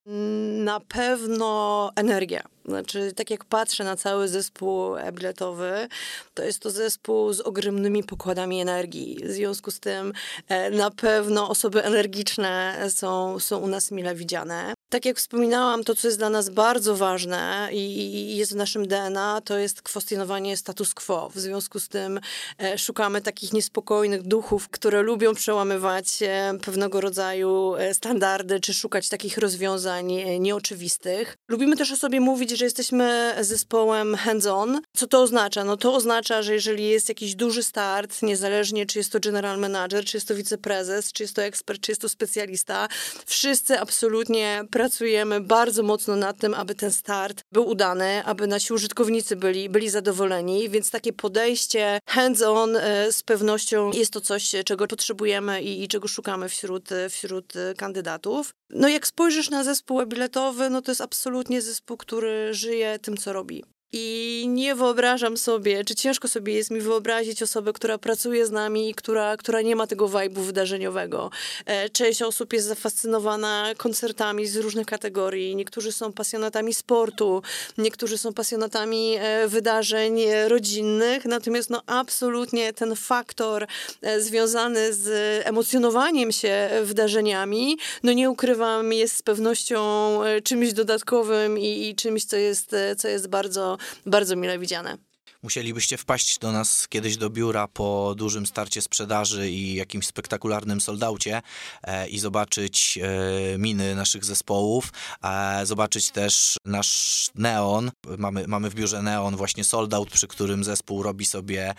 na 0.50 0.80
pewno 0.80 1.92
energia. 1.96 2.44
Znaczy, 2.66 3.14
tak 3.16 3.30
jak 3.30 3.46
patrzę 3.46 3.84
na 3.84 3.96
cały 3.96 4.28
zespół 4.28 4.96
biletowy, 5.14 5.88
to 6.34 6.44
jest 6.44 6.60
to 6.60 6.72
zespół 6.72 7.34
z 7.34 7.42
ogromnymi 7.42 8.04
pokładami 8.04 8.62
energii. 8.62 9.18
W 9.24 9.32
związku 9.32 9.72
z 9.72 9.80
tym 9.80 10.14
e, 10.48 10.72
na 10.72 10.92
pewno 10.92 11.50
osoby 11.50 11.84
energiczne 11.84 12.86
są, 12.90 13.40
są 13.40 13.58
u 13.58 13.68
nas 13.68 13.92
mile 13.92 14.16
widziane. 14.16 14.74
Tak 14.90 15.06
jak 15.06 15.18
wspominałam, 15.18 15.84
to 15.84 15.96
co 15.96 16.08
jest 16.08 16.18
dla 16.18 16.30
nas 16.30 16.50
bardzo 16.50 16.96
ważne 16.96 17.70
i 17.72 18.38
jest 18.38 18.54
w 18.54 18.56
naszym 18.56 18.88
DNA, 18.88 19.42
to 19.46 19.58
jest 19.58 19.82
kwestionowanie 19.82 20.58
status 20.58 20.94
quo. 20.94 21.30
W 21.30 21.40
związku 21.40 21.80
z 21.80 21.88
tym 21.88 22.20
e, 22.58 22.78
szukamy 22.78 23.22
takich 23.22 23.54
niespokojnych 23.54 24.22
duchów, 24.22 24.70
które 24.70 25.02
lubią 25.02 25.36
przełamywać 25.36 26.24
e, 26.24 26.54
pewnego 26.66 27.02
rodzaju 27.02 27.74
standardy, 27.94 28.60
czy 28.60 28.74
szukać 28.74 29.10
takich 29.10 29.38
rozwiązań 29.38 30.14
nieoczywistych. 30.40 31.38
Lubimy 31.48 31.78
też 31.78 31.92
o 31.92 31.98
sobie 31.98 32.20
mówić, 32.20 32.50
że 32.50 32.66
jesteśmy 32.66 33.36
zespołem 33.42 34.16
hands-on. 34.16 34.82
Co 34.94 35.08
to 35.08 35.22
oznacza? 35.22 35.64
No 35.64 35.78
to 35.78 35.94
oznacza, 35.94 36.42
że 36.42 36.54
jeżeli 36.54 36.90
jest 36.90 37.10
jakiś 37.10 37.36
duży 37.36 37.64
start, 37.64 38.22
niezależnie 38.22 38.86
czy 38.86 39.00
jest 39.00 39.12
to 39.12 39.20
general 39.20 39.60
manager, 39.60 40.06
czy 40.06 40.18
jest 40.18 40.28
to 40.28 40.36
wiceprezes, 40.36 41.12
czy 41.14 41.24
jest 41.24 41.36
to 41.36 41.42
ekspert, 41.42 41.82
czy 41.82 41.92
jest 41.92 42.02
to 42.02 42.10
specjalista, 42.10 42.88
wszyscy 43.26 43.80
absolutnie 43.80 44.64
pracujemy 44.80 45.42
bardzo 45.42 45.84
mocno 45.84 46.16
nad 46.16 46.38
tym, 46.38 46.54
aby 46.54 46.76
ten 46.76 46.92
start 46.92 47.42
był 47.52 47.68
udany, 47.68 48.26
aby 48.26 48.48
nasi 48.48 48.74
użytkownicy 48.74 49.36
byli, 49.36 49.70
byli 49.70 49.90
zadowoleni, 49.90 50.70
więc 50.70 50.92
takie 50.92 51.14
podejście 51.14 52.00
hands-on 52.06 52.76
e, 52.76 53.12
z 53.12 53.24
pewnością 53.24 53.92
jest 53.92 54.14
to 54.14 54.22
coś, 54.22 54.56
czego 54.66 54.88
potrzebujemy 54.88 55.62
i, 55.62 55.84
i 55.84 55.88
czego 55.88 56.08
szukamy 56.08 56.50
wśród, 56.50 56.90
wśród 57.10 57.54
kandydatów. 57.78 58.52
No 58.70 58.88
jak 58.90 59.08
spojrzysz 59.08 59.50
na 59.50 59.64
zespół 59.64 60.06
biletowy, 60.06 60.70
no 60.70 60.82
to 60.82 60.92
jest 60.92 61.02
absolutnie 61.02 61.62
zespół, 61.62 61.98
który 61.98 62.54
żyje 62.54 63.00
tym, 63.00 63.18
co 63.18 63.34
robi. 63.34 63.64
I 63.92 64.46
nie 64.50 64.76
wyobrażam 64.76 65.38
sobie, 65.38 65.84
czy 65.86 65.96
ciężko 65.96 66.28
sobie 66.28 66.54
jest 66.54 66.72
mi 66.72 66.82
wyobrazić 66.82 67.44
osobę, 67.44 67.74
która 67.74 67.98
pracuje 67.98 68.46
z 68.46 68.52
nami 68.52 68.94
która, 68.96 69.38
która 69.38 69.62
nie 69.62 69.76
ma 69.76 69.88
tego 69.88 70.08
wajbu 70.08 70.42
wydarzeniowego. 70.42 71.30
E, 71.66 71.90
część 71.90 72.22
osób 72.22 72.54
jest 72.54 72.68
zafascynowana 72.68 73.66
koncertami 73.78 74.48
z 74.48 74.58
różnych 74.58 74.88
kategorii. 74.88 75.56
Niektórzy 75.56 75.92
są 75.92 76.14
pasjonatami 76.14 76.74
sportu, 76.74 77.42
niektórzy 77.78 78.18
są 78.18 78.34
pasjonatami 78.34 79.16
e, 79.20 79.48
wydarzeń 79.48 80.20
rodzinnych. 80.48 81.26
Natomiast 81.26 81.70
no 81.70 81.82
absolutnie 81.86 82.74
ten 82.74 82.96
faktor 82.96 83.68
e, 84.02 84.22
związany 84.22 84.94
z 84.94 85.08
emocjonowaniem 85.48 86.32
się 86.32 86.70
wydarzeniami, 86.84 87.78
no 88.04 88.14
nie 88.14 88.30
ukrywam, 88.30 88.94
jest 88.94 89.16
z 89.16 89.22
pewnością 89.22 90.20
czymś 90.44 90.74
dodatkowym 90.74 91.58
i, 91.58 91.90
i 91.90 91.96
czymś, 91.96 92.26
co 92.26 92.38
jest, 92.38 92.76
co 92.98 93.08
jest 93.08 93.28
bardzo 93.28 93.79
bardzo 94.06 94.36
mile 94.36 94.60
widziane. 94.60 94.98
Musielibyście 95.44 95.98
wpaść 95.98 96.40
do 96.40 96.52
nas 96.52 96.88
kiedyś 96.88 97.18
do 97.18 97.30
biura 97.30 97.68
po 97.68 98.14
dużym 98.18 98.46
starcie 98.46 98.82
sprzedaży 98.82 99.50
i 99.50 99.76
jakimś 99.76 100.06
spektakularnym 100.06 100.82
soldaucie 100.82 101.42
e, 101.84 102.08
i 102.08 102.20
zobaczyć 102.20 103.00
e, 103.02 103.58
miny 103.58 103.96
naszych 103.96 104.26
zespołów, 104.26 104.94
e, 105.24 105.66
zobaczyć 105.66 106.12
też 106.12 106.58
nasz 106.66 107.30
neon. 107.36 107.92
Mamy, 108.18 108.48
mamy 108.48 108.70
w 108.70 108.76
biurze 108.76 109.02
neon 109.02 109.36
właśnie 109.36 109.64
soldaut, 109.64 110.10
przy 110.10 110.28
którym 110.28 110.64
zespół 110.64 111.04
robi 111.04 111.26
sobie 111.26 111.74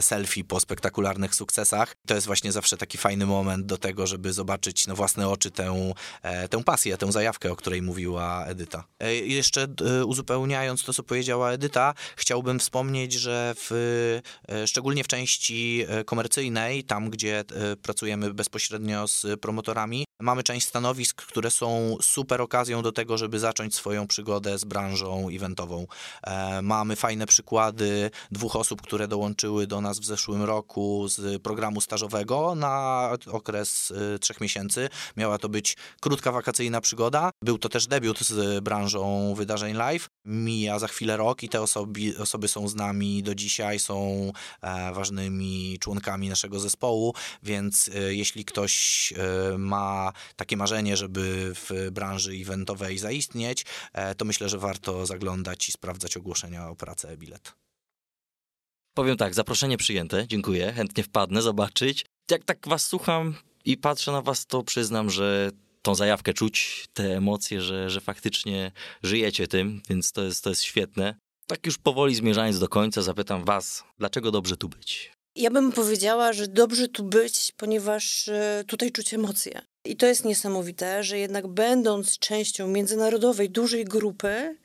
selfie 0.00 0.44
po 0.44 0.60
spektakularnych 0.60 1.34
sukcesach. 1.34 1.94
To 2.06 2.14
jest 2.14 2.26
właśnie 2.26 2.52
zawsze 2.52 2.76
taki 2.76 2.98
fajny 2.98 3.26
moment 3.26 3.66
do 3.66 3.76
tego, 3.76 4.06
żeby 4.06 4.32
zobaczyć 4.32 4.86
na 4.86 4.94
własne 4.94 5.28
oczy 5.28 5.50
tę, 5.50 5.92
tę 6.50 6.64
pasję, 6.64 6.96
tę 6.96 7.12
zajawkę, 7.12 7.52
o 7.52 7.56
której 7.56 7.82
mówiła 7.82 8.44
Edyta. 8.46 8.84
Jeszcze 9.22 9.66
uzupełniając 10.06 10.84
to, 10.84 10.92
co 10.92 11.02
powiedziała 11.02 11.50
Edyta, 11.50 11.94
chciałbym 12.16 12.58
wspomnieć, 12.58 12.93
że 13.12 13.54
w, 13.56 13.70
e, 14.48 14.66
szczególnie 14.66 15.04
w 15.04 15.08
części 15.08 15.84
e, 15.88 16.04
komercyjnej, 16.04 16.84
tam 16.84 17.10
gdzie 17.10 17.38
e, 17.38 17.76
pracujemy 17.76 18.34
bezpośrednio 18.34 19.08
z 19.08 19.40
promotorami, 19.40 20.04
Mamy 20.24 20.42
część 20.42 20.66
stanowisk, 20.66 21.22
które 21.22 21.50
są 21.50 21.96
super 22.02 22.40
okazją 22.40 22.82
do 22.82 22.92
tego, 22.92 23.18
żeby 23.18 23.38
zacząć 23.38 23.74
swoją 23.74 24.06
przygodę 24.06 24.58
z 24.58 24.64
branżą 24.64 25.28
eventową. 25.28 25.86
E, 26.22 26.62
mamy 26.62 26.96
fajne 26.96 27.26
przykłady 27.26 28.10
dwóch 28.30 28.56
osób, 28.56 28.82
które 28.82 29.08
dołączyły 29.08 29.66
do 29.66 29.80
nas 29.80 29.98
w 29.98 30.04
zeszłym 30.04 30.42
roku 30.42 31.08
z 31.08 31.42
programu 31.42 31.80
stażowego 31.80 32.54
na 32.54 33.10
okres 33.26 33.90
y, 33.90 34.18
trzech 34.18 34.40
miesięcy. 34.40 34.88
Miała 35.16 35.38
to 35.38 35.48
być 35.48 35.76
krótka 36.00 36.32
wakacyjna 36.32 36.80
przygoda. 36.80 37.30
Był 37.42 37.58
to 37.58 37.68
też 37.68 37.86
debiut 37.86 38.20
z 38.20 38.64
branżą 38.64 39.34
wydarzeń 39.34 39.76
live. 39.76 40.08
Mija 40.24 40.78
za 40.78 40.88
chwilę 40.88 41.16
rok 41.16 41.42
i 41.42 41.48
te 41.48 41.62
osoby, 41.62 42.14
osoby 42.18 42.48
są 42.48 42.68
z 42.68 42.74
nami 42.74 43.22
do 43.22 43.34
dzisiaj, 43.34 43.78
są 43.78 44.32
e, 44.62 44.92
ważnymi 44.92 45.78
członkami 45.80 46.28
naszego 46.28 46.60
zespołu, 46.60 47.14
więc 47.42 47.90
e, 47.94 48.14
jeśli 48.14 48.44
ktoś 48.44 49.12
e, 49.16 49.58
ma 49.58 50.13
takie 50.36 50.56
marzenie, 50.56 50.96
żeby 50.96 51.52
w 51.54 51.90
branży 51.92 52.32
eventowej 52.32 52.98
zaistnieć, 52.98 53.64
e, 53.92 54.14
to 54.14 54.24
myślę, 54.24 54.48
że 54.48 54.58
warto 54.58 55.06
zaglądać 55.06 55.68
i 55.68 55.72
sprawdzać 55.72 56.16
ogłoszenia 56.16 56.68
o 56.68 56.76
pracę 56.76 57.08
e-bilet. 57.10 57.52
Powiem 58.94 59.16
tak, 59.16 59.34
zaproszenie 59.34 59.76
przyjęte, 59.76 60.26
dziękuję, 60.28 60.72
chętnie 60.72 61.04
wpadnę 61.04 61.42
zobaczyć. 61.42 62.06
Jak 62.30 62.44
tak 62.44 62.68
was 62.68 62.86
słucham 62.86 63.34
i 63.64 63.76
patrzę 63.76 64.12
na 64.12 64.22
was, 64.22 64.46
to 64.46 64.62
przyznam, 64.62 65.10
że 65.10 65.50
tą 65.82 65.94
zajawkę 65.94 66.34
czuć, 66.34 66.86
te 66.94 67.16
emocje, 67.16 67.60
że, 67.60 67.90
że 67.90 68.00
faktycznie 68.00 68.72
żyjecie 69.02 69.48
tym, 69.48 69.82
więc 69.88 70.12
to 70.12 70.22
jest, 70.22 70.44
to 70.44 70.50
jest 70.50 70.62
świetne. 70.62 71.14
Tak 71.46 71.66
już 71.66 71.78
powoli 71.78 72.14
zmierzając 72.14 72.58
do 72.58 72.68
końca, 72.68 73.02
zapytam 73.02 73.44
was, 73.44 73.84
dlaczego 73.98 74.30
dobrze 74.30 74.56
tu 74.56 74.68
być? 74.68 75.12
Ja 75.36 75.50
bym 75.50 75.72
powiedziała, 75.72 76.32
że 76.32 76.48
dobrze 76.48 76.88
tu 76.88 77.04
być, 77.04 77.52
ponieważ 77.56 78.28
e, 78.28 78.64
tutaj 78.66 78.92
czuć 78.92 79.14
emocje. 79.14 79.60
I 79.86 79.96
to 79.96 80.06
jest 80.06 80.24
niesamowite, 80.24 81.04
że 81.04 81.18
jednak 81.18 81.46
będąc 81.46 82.18
częścią 82.18 82.68
międzynarodowej, 82.68 83.50
dużej 83.50 83.84
grupy, 83.84 84.56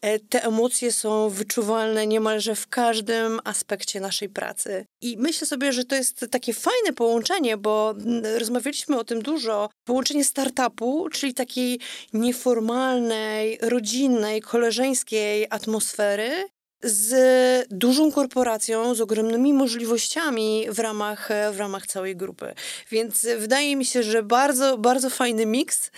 e, 0.00 0.18
te 0.18 0.44
emocje 0.44 0.92
są 0.92 1.28
wyczuwalne 1.28 2.06
niemalże 2.06 2.54
w 2.54 2.68
każdym 2.68 3.40
aspekcie 3.44 4.00
naszej 4.00 4.28
pracy. 4.28 4.86
I 5.00 5.16
myślę 5.18 5.46
sobie, 5.46 5.72
że 5.72 5.84
to 5.84 5.94
jest 5.94 6.26
takie 6.30 6.52
fajne 6.52 6.92
połączenie, 6.92 7.56
bo 7.56 7.94
rozmawialiśmy 8.38 8.98
o 8.98 9.04
tym 9.04 9.22
dużo. 9.22 9.70
Połączenie 9.84 10.24
startupu, 10.24 11.08
czyli 11.12 11.34
takiej 11.34 11.80
nieformalnej, 12.12 13.58
rodzinnej, 13.62 14.40
koleżeńskiej 14.40 15.46
atmosfery 15.50 16.48
z 16.82 17.66
dużą 17.70 18.12
korporacją, 18.12 18.94
z 18.94 19.00
ogromnymi 19.00 19.52
możliwościami 19.52 20.66
w 20.70 20.78
ramach, 20.78 21.28
w 21.52 21.58
ramach 21.58 21.86
całej 21.86 22.16
grupy. 22.16 22.54
Więc 22.90 23.26
wydaje 23.38 23.76
mi 23.76 23.84
się, 23.84 24.02
że 24.02 24.22
bardzo, 24.22 24.78
bardzo 24.78 25.10
fajny 25.10 25.46
miks, 25.46 25.90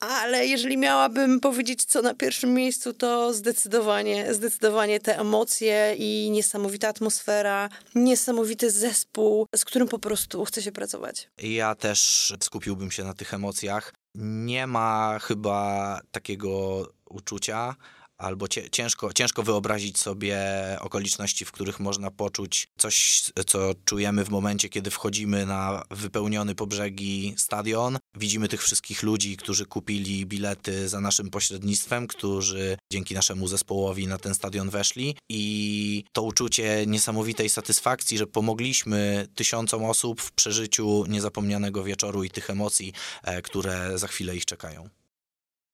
ale 0.00 0.46
jeżeli 0.46 0.76
miałabym 0.76 1.40
powiedzieć, 1.40 1.84
co 1.84 2.02
na 2.02 2.14
pierwszym 2.14 2.54
miejscu, 2.54 2.92
to 2.92 3.34
zdecydowanie, 3.34 4.34
zdecydowanie 4.34 5.00
te 5.00 5.18
emocje 5.18 5.94
i 5.98 6.30
niesamowita 6.30 6.88
atmosfera, 6.88 7.68
niesamowity 7.94 8.70
zespół, 8.70 9.46
z 9.56 9.64
którym 9.64 9.88
po 9.88 9.98
prostu 9.98 10.44
chce 10.44 10.62
się 10.62 10.72
pracować. 10.72 11.28
Ja 11.38 11.74
też 11.74 12.32
skupiłbym 12.42 12.90
się 12.90 13.04
na 13.04 13.14
tych 13.14 13.34
emocjach. 13.34 13.92
Nie 14.14 14.66
ma 14.66 15.18
chyba 15.18 16.00
takiego 16.10 16.86
uczucia, 17.04 17.76
albo 18.22 18.48
ciężko, 18.48 19.12
ciężko 19.12 19.42
wyobrazić 19.42 19.98
sobie 19.98 20.38
okoliczności, 20.80 21.44
w 21.44 21.52
których 21.52 21.80
można 21.80 22.10
poczuć 22.10 22.68
coś, 22.78 23.22
co 23.46 23.74
czujemy 23.84 24.24
w 24.24 24.30
momencie, 24.30 24.68
kiedy 24.68 24.90
wchodzimy 24.90 25.46
na 25.46 25.82
wypełniony 25.90 26.54
po 26.54 26.66
brzegi 26.66 27.34
stadion. 27.36 27.98
Widzimy 28.16 28.48
tych 28.48 28.62
wszystkich 28.62 29.02
ludzi, 29.02 29.36
którzy 29.36 29.66
kupili 29.66 30.26
bilety 30.26 30.88
za 30.88 31.00
naszym 31.00 31.30
pośrednictwem, 31.30 32.06
którzy 32.06 32.76
dzięki 32.92 33.14
naszemu 33.14 33.48
zespołowi 33.48 34.06
na 34.06 34.18
ten 34.18 34.34
stadion 34.34 34.70
weszli 34.70 35.16
i 35.28 36.04
to 36.12 36.22
uczucie 36.22 36.86
niesamowitej 36.86 37.48
satysfakcji, 37.48 38.18
że 38.18 38.26
pomogliśmy 38.26 39.28
tysiącom 39.34 39.84
osób 39.84 40.20
w 40.20 40.32
przeżyciu 40.32 41.04
niezapomnianego 41.08 41.84
wieczoru 41.84 42.24
i 42.24 42.30
tych 42.30 42.50
emocji, 42.50 42.92
e, 43.22 43.42
które 43.42 43.98
za 43.98 44.06
chwilę 44.08 44.36
ich 44.36 44.44
czekają. 44.44 45.01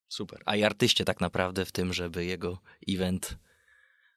Super. 0.08 0.42
A 0.46 0.56
i 0.56 0.64
artyście 0.64 1.04
tak 1.04 1.20
naprawdę 1.20 1.64
w 1.64 1.72
tym, 1.72 1.92
żeby 1.92 2.24
jego 2.24 2.58
event 2.88 3.36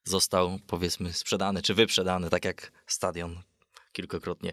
został 0.04 0.58
powiedzmy 0.66 1.12
sprzedany 1.12 1.62
czy 1.62 1.74
wyprzedany, 1.74 2.30
tak 2.30 2.44
jak 2.44 2.72
stadion 2.86 3.42
kilkakrotnie. 3.92 4.52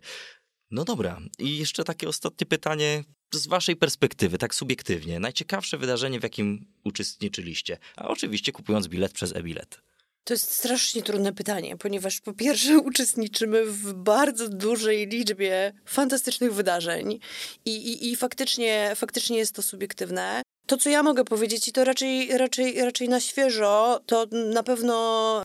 No 0.72 0.86
dobra, 0.86 1.22
i 1.40 1.58
jeszcze 1.58 1.84
takie 1.84 2.10
ostatnie 2.10 2.48
pytanie 2.48 3.04
z 3.34 3.48
waszej 3.48 3.76
perspektywy, 3.76 4.38
tak 4.38 4.56
subiektywnie. 4.56 5.20
Najciekawsze 5.20 5.78
wydarzenie, 5.78 6.20
w 6.20 6.24
jakim 6.24 6.74
uczestniczyliście, 6.84 7.78
a 7.98 8.08
oczywiście 8.08 8.52
kupując 8.52 8.88
bilet 8.88 9.12
przez 9.12 9.36
e-bilet. 9.36 9.82
To 10.24 10.34
jest 10.34 10.52
strasznie 10.52 11.02
trudne 11.02 11.34
pytanie, 11.34 11.78
ponieważ 11.78 12.22
po 12.22 12.34
pierwsze 12.34 12.80
uczestniczymy 12.90 13.66
w 13.66 13.94
bardzo 13.94 14.50
dużej 14.50 15.08
liczbie 15.08 15.74
fantastycznych 15.86 16.54
wydarzeń 16.54 17.20
i, 17.66 17.76
i, 17.76 18.12
i 18.12 18.16
faktycznie, 18.16 18.92
faktycznie 18.96 19.38
jest 19.38 19.56
to 19.56 19.62
subiektywne. 19.62 20.42
To, 20.70 20.78
co 20.78 20.90
ja 20.90 21.04
mogę 21.04 21.24
powiedzieć, 21.24 21.68
i 21.68 21.72
to 21.72 21.84
raczej, 21.84 22.38
raczej, 22.38 22.86
raczej 22.86 23.10
na 23.10 23.20
świeżo, 23.20 24.00
to 24.06 24.26
na 24.32 24.64
pewno 24.64 24.94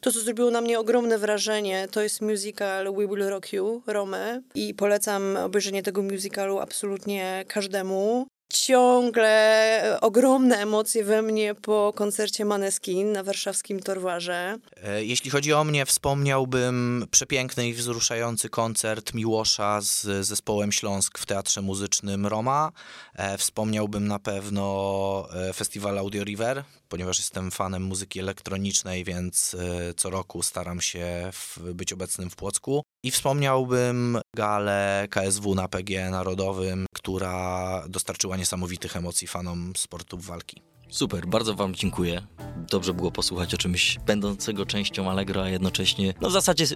to, 0.02 0.12
co 0.12 0.20
zrobiło 0.20 0.50
na 0.50 0.60
mnie 0.60 0.78
ogromne 0.78 1.18
wrażenie, 1.18 1.88
to 1.90 2.02
jest 2.02 2.20
musical 2.20 2.94
We 2.94 3.06
Will 3.06 3.28
Rock 3.28 3.52
You, 3.52 3.82
Romy. 3.87 4.42
I 4.54 4.74
polecam 4.74 5.37
obejrzenie 5.37 5.82
tego 5.82 6.02
musicalu 6.02 6.58
absolutnie 6.58 7.44
każdemu 7.48 8.26
ciągle 8.56 9.98
ogromne 10.00 10.58
emocje 10.58 11.04
we 11.04 11.22
mnie 11.22 11.54
po 11.54 11.92
koncercie 11.96 12.44
Maneskin 12.44 13.12
na 13.12 13.22
warszawskim 13.22 13.80
Torwarze. 13.80 14.58
E, 14.82 15.04
jeśli 15.04 15.30
chodzi 15.30 15.52
o 15.52 15.64
mnie, 15.64 15.86
wspomniałbym 15.86 17.06
przepiękny 17.10 17.68
i 17.68 17.74
wzruszający 17.74 18.48
koncert 18.48 19.14
Miłosza 19.14 19.80
z 19.80 20.26
zespołem 20.26 20.72
Śląsk 20.72 21.18
w 21.18 21.26
Teatrze 21.26 21.62
Muzycznym 21.62 22.26
Roma. 22.26 22.72
E, 23.14 23.38
wspomniałbym 23.38 24.08
na 24.08 24.18
pewno 24.18 25.28
e, 25.34 25.52
festiwal 25.52 25.98
Audio 25.98 26.24
River, 26.24 26.64
ponieważ 26.88 27.18
jestem 27.18 27.50
fanem 27.50 27.82
muzyki 27.82 28.20
elektronicznej, 28.20 29.04
więc 29.04 29.56
co 29.96 30.10
roku 30.10 30.42
staram 30.42 30.80
się 30.80 31.30
być 31.74 31.92
obecnym 31.92 32.30
w 32.30 32.36
Płocku. 32.36 32.84
I 33.04 33.10
wspomniałbym 33.10 34.18
galę 34.36 35.06
KSW 35.10 35.54
na 35.54 35.68
PG 35.68 36.10
Narodowym, 36.10 36.86
która 36.94 37.82
dostarczyła 37.88 38.36
niesamowitych 38.36 38.96
emocji 38.96 39.26
fanom 39.26 39.72
sportów 39.76 40.26
walki. 40.26 40.62
Super, 40.90 41.26
bardzo 41.26 41.54
Wam 41.54 41.74
dziękuję. 41.74 42.22
Dobrze 42.70 42.94
było 42.94 43.12
posłuchać 43.12 43.54
o 43.54 43.56
czymś 43.56 43.98
będącego 44.06 44.66
częścią 44.66 45.10
Allegro, 45.10 45.42
a 45.42 45.48
jednocześnie, 45.48 46.14
no 46.20 46.28
w 46.28 46.32
zasadzie 46.32 46.66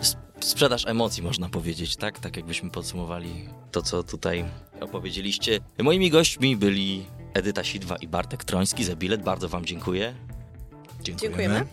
sprzedaż 0.40 0.86
emocji, 0.86 1.22
można 1.22 1.48
powiedzieć, 1.48 1.96
tak? 1.96 2.18
Tak 2.18 2.36
jakbyśmy 2.36 2.70
podsumowali 2.70 3.48
to, 3.72 3.82
co 3.82 4.02
tutaj 4.02 4.44
opowiedzieliście. 4.80 5.60
Moimi 5.78 6.10
gośćmi 6.10 6.56
byli 6.56 7.06
Edyta 7.34 7.64
Sidwa 7.64 7.96
i 7.96 8.08
Bartek 8.08 8.44
Troński 8.44 8.84
za 8.84 8.96
bilet. 8.96 9.22
Bardzo 9.22 9.48
Wam 9.48 9.64
dziękuję. 9.64 10.14
Dziękujemy. 11.00 11.36
Dziękujemy. 11.36 11.66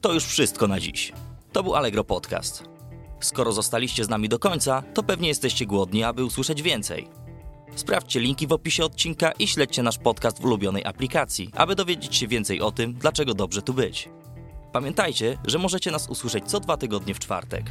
To 0.00 0.12
już 0.12 0.24
wszystko 0.24 0.68
na 0.68 0.80
dziś. 0.80 1.12
To 1.52 1.62
był 1.62 1.74
Allegro 1.74 2.04
Podcast. 2.04 2.79
Skoro 3.20 3.52
zostaliście 3.52 4.04
z 4.04 4.08
nami 4.08 4.28
do 4.28 4.38
końca, 4.38 4.82
to 4.94 5.02
pewnie 5.02 5.28
jesteście 5.28 5.66
głodni, 5.66 6.04
aby 6.04 6.24
usłyszeć 6.24 6.62
więcej. 6.62 7.08
Sprawdźcie 7.74 8.20
linki 8.20 8.46
w 8.46 8.52
opisie 8.52 8.84
odcinka 8.84 9.32
i 9.32 9.48
śledźcie 9.48 9.82
nasz 9.82 9.98
podcast 9.98 10.40
w 10.40 10.44
ulubionej 10.44 10.84
aplikacji, 10.84 11.50
aby 11.56 11.74
dowiedzieć 11.74 12.16
się 12.16 12.28
więcej 12.28 12.60
o 12.60 12.72
tym, 12.72 12.94
dlaczego 12.94 13.34
dobrze 13.34 13.62
tu 13.62 13.74
być. 13.74 14.08
Pamiętajcie, 14.72 15.38
że 15.44 15.58
możecie 15.58 15.90
nas 15.90 16.08
usłyszeć 16.08 16.44
co 16.44 16.60
dwa 16.60 16.76
tygodnie 16.76 17.14
w 17.14 17.18
czwartek. 17.18 17.64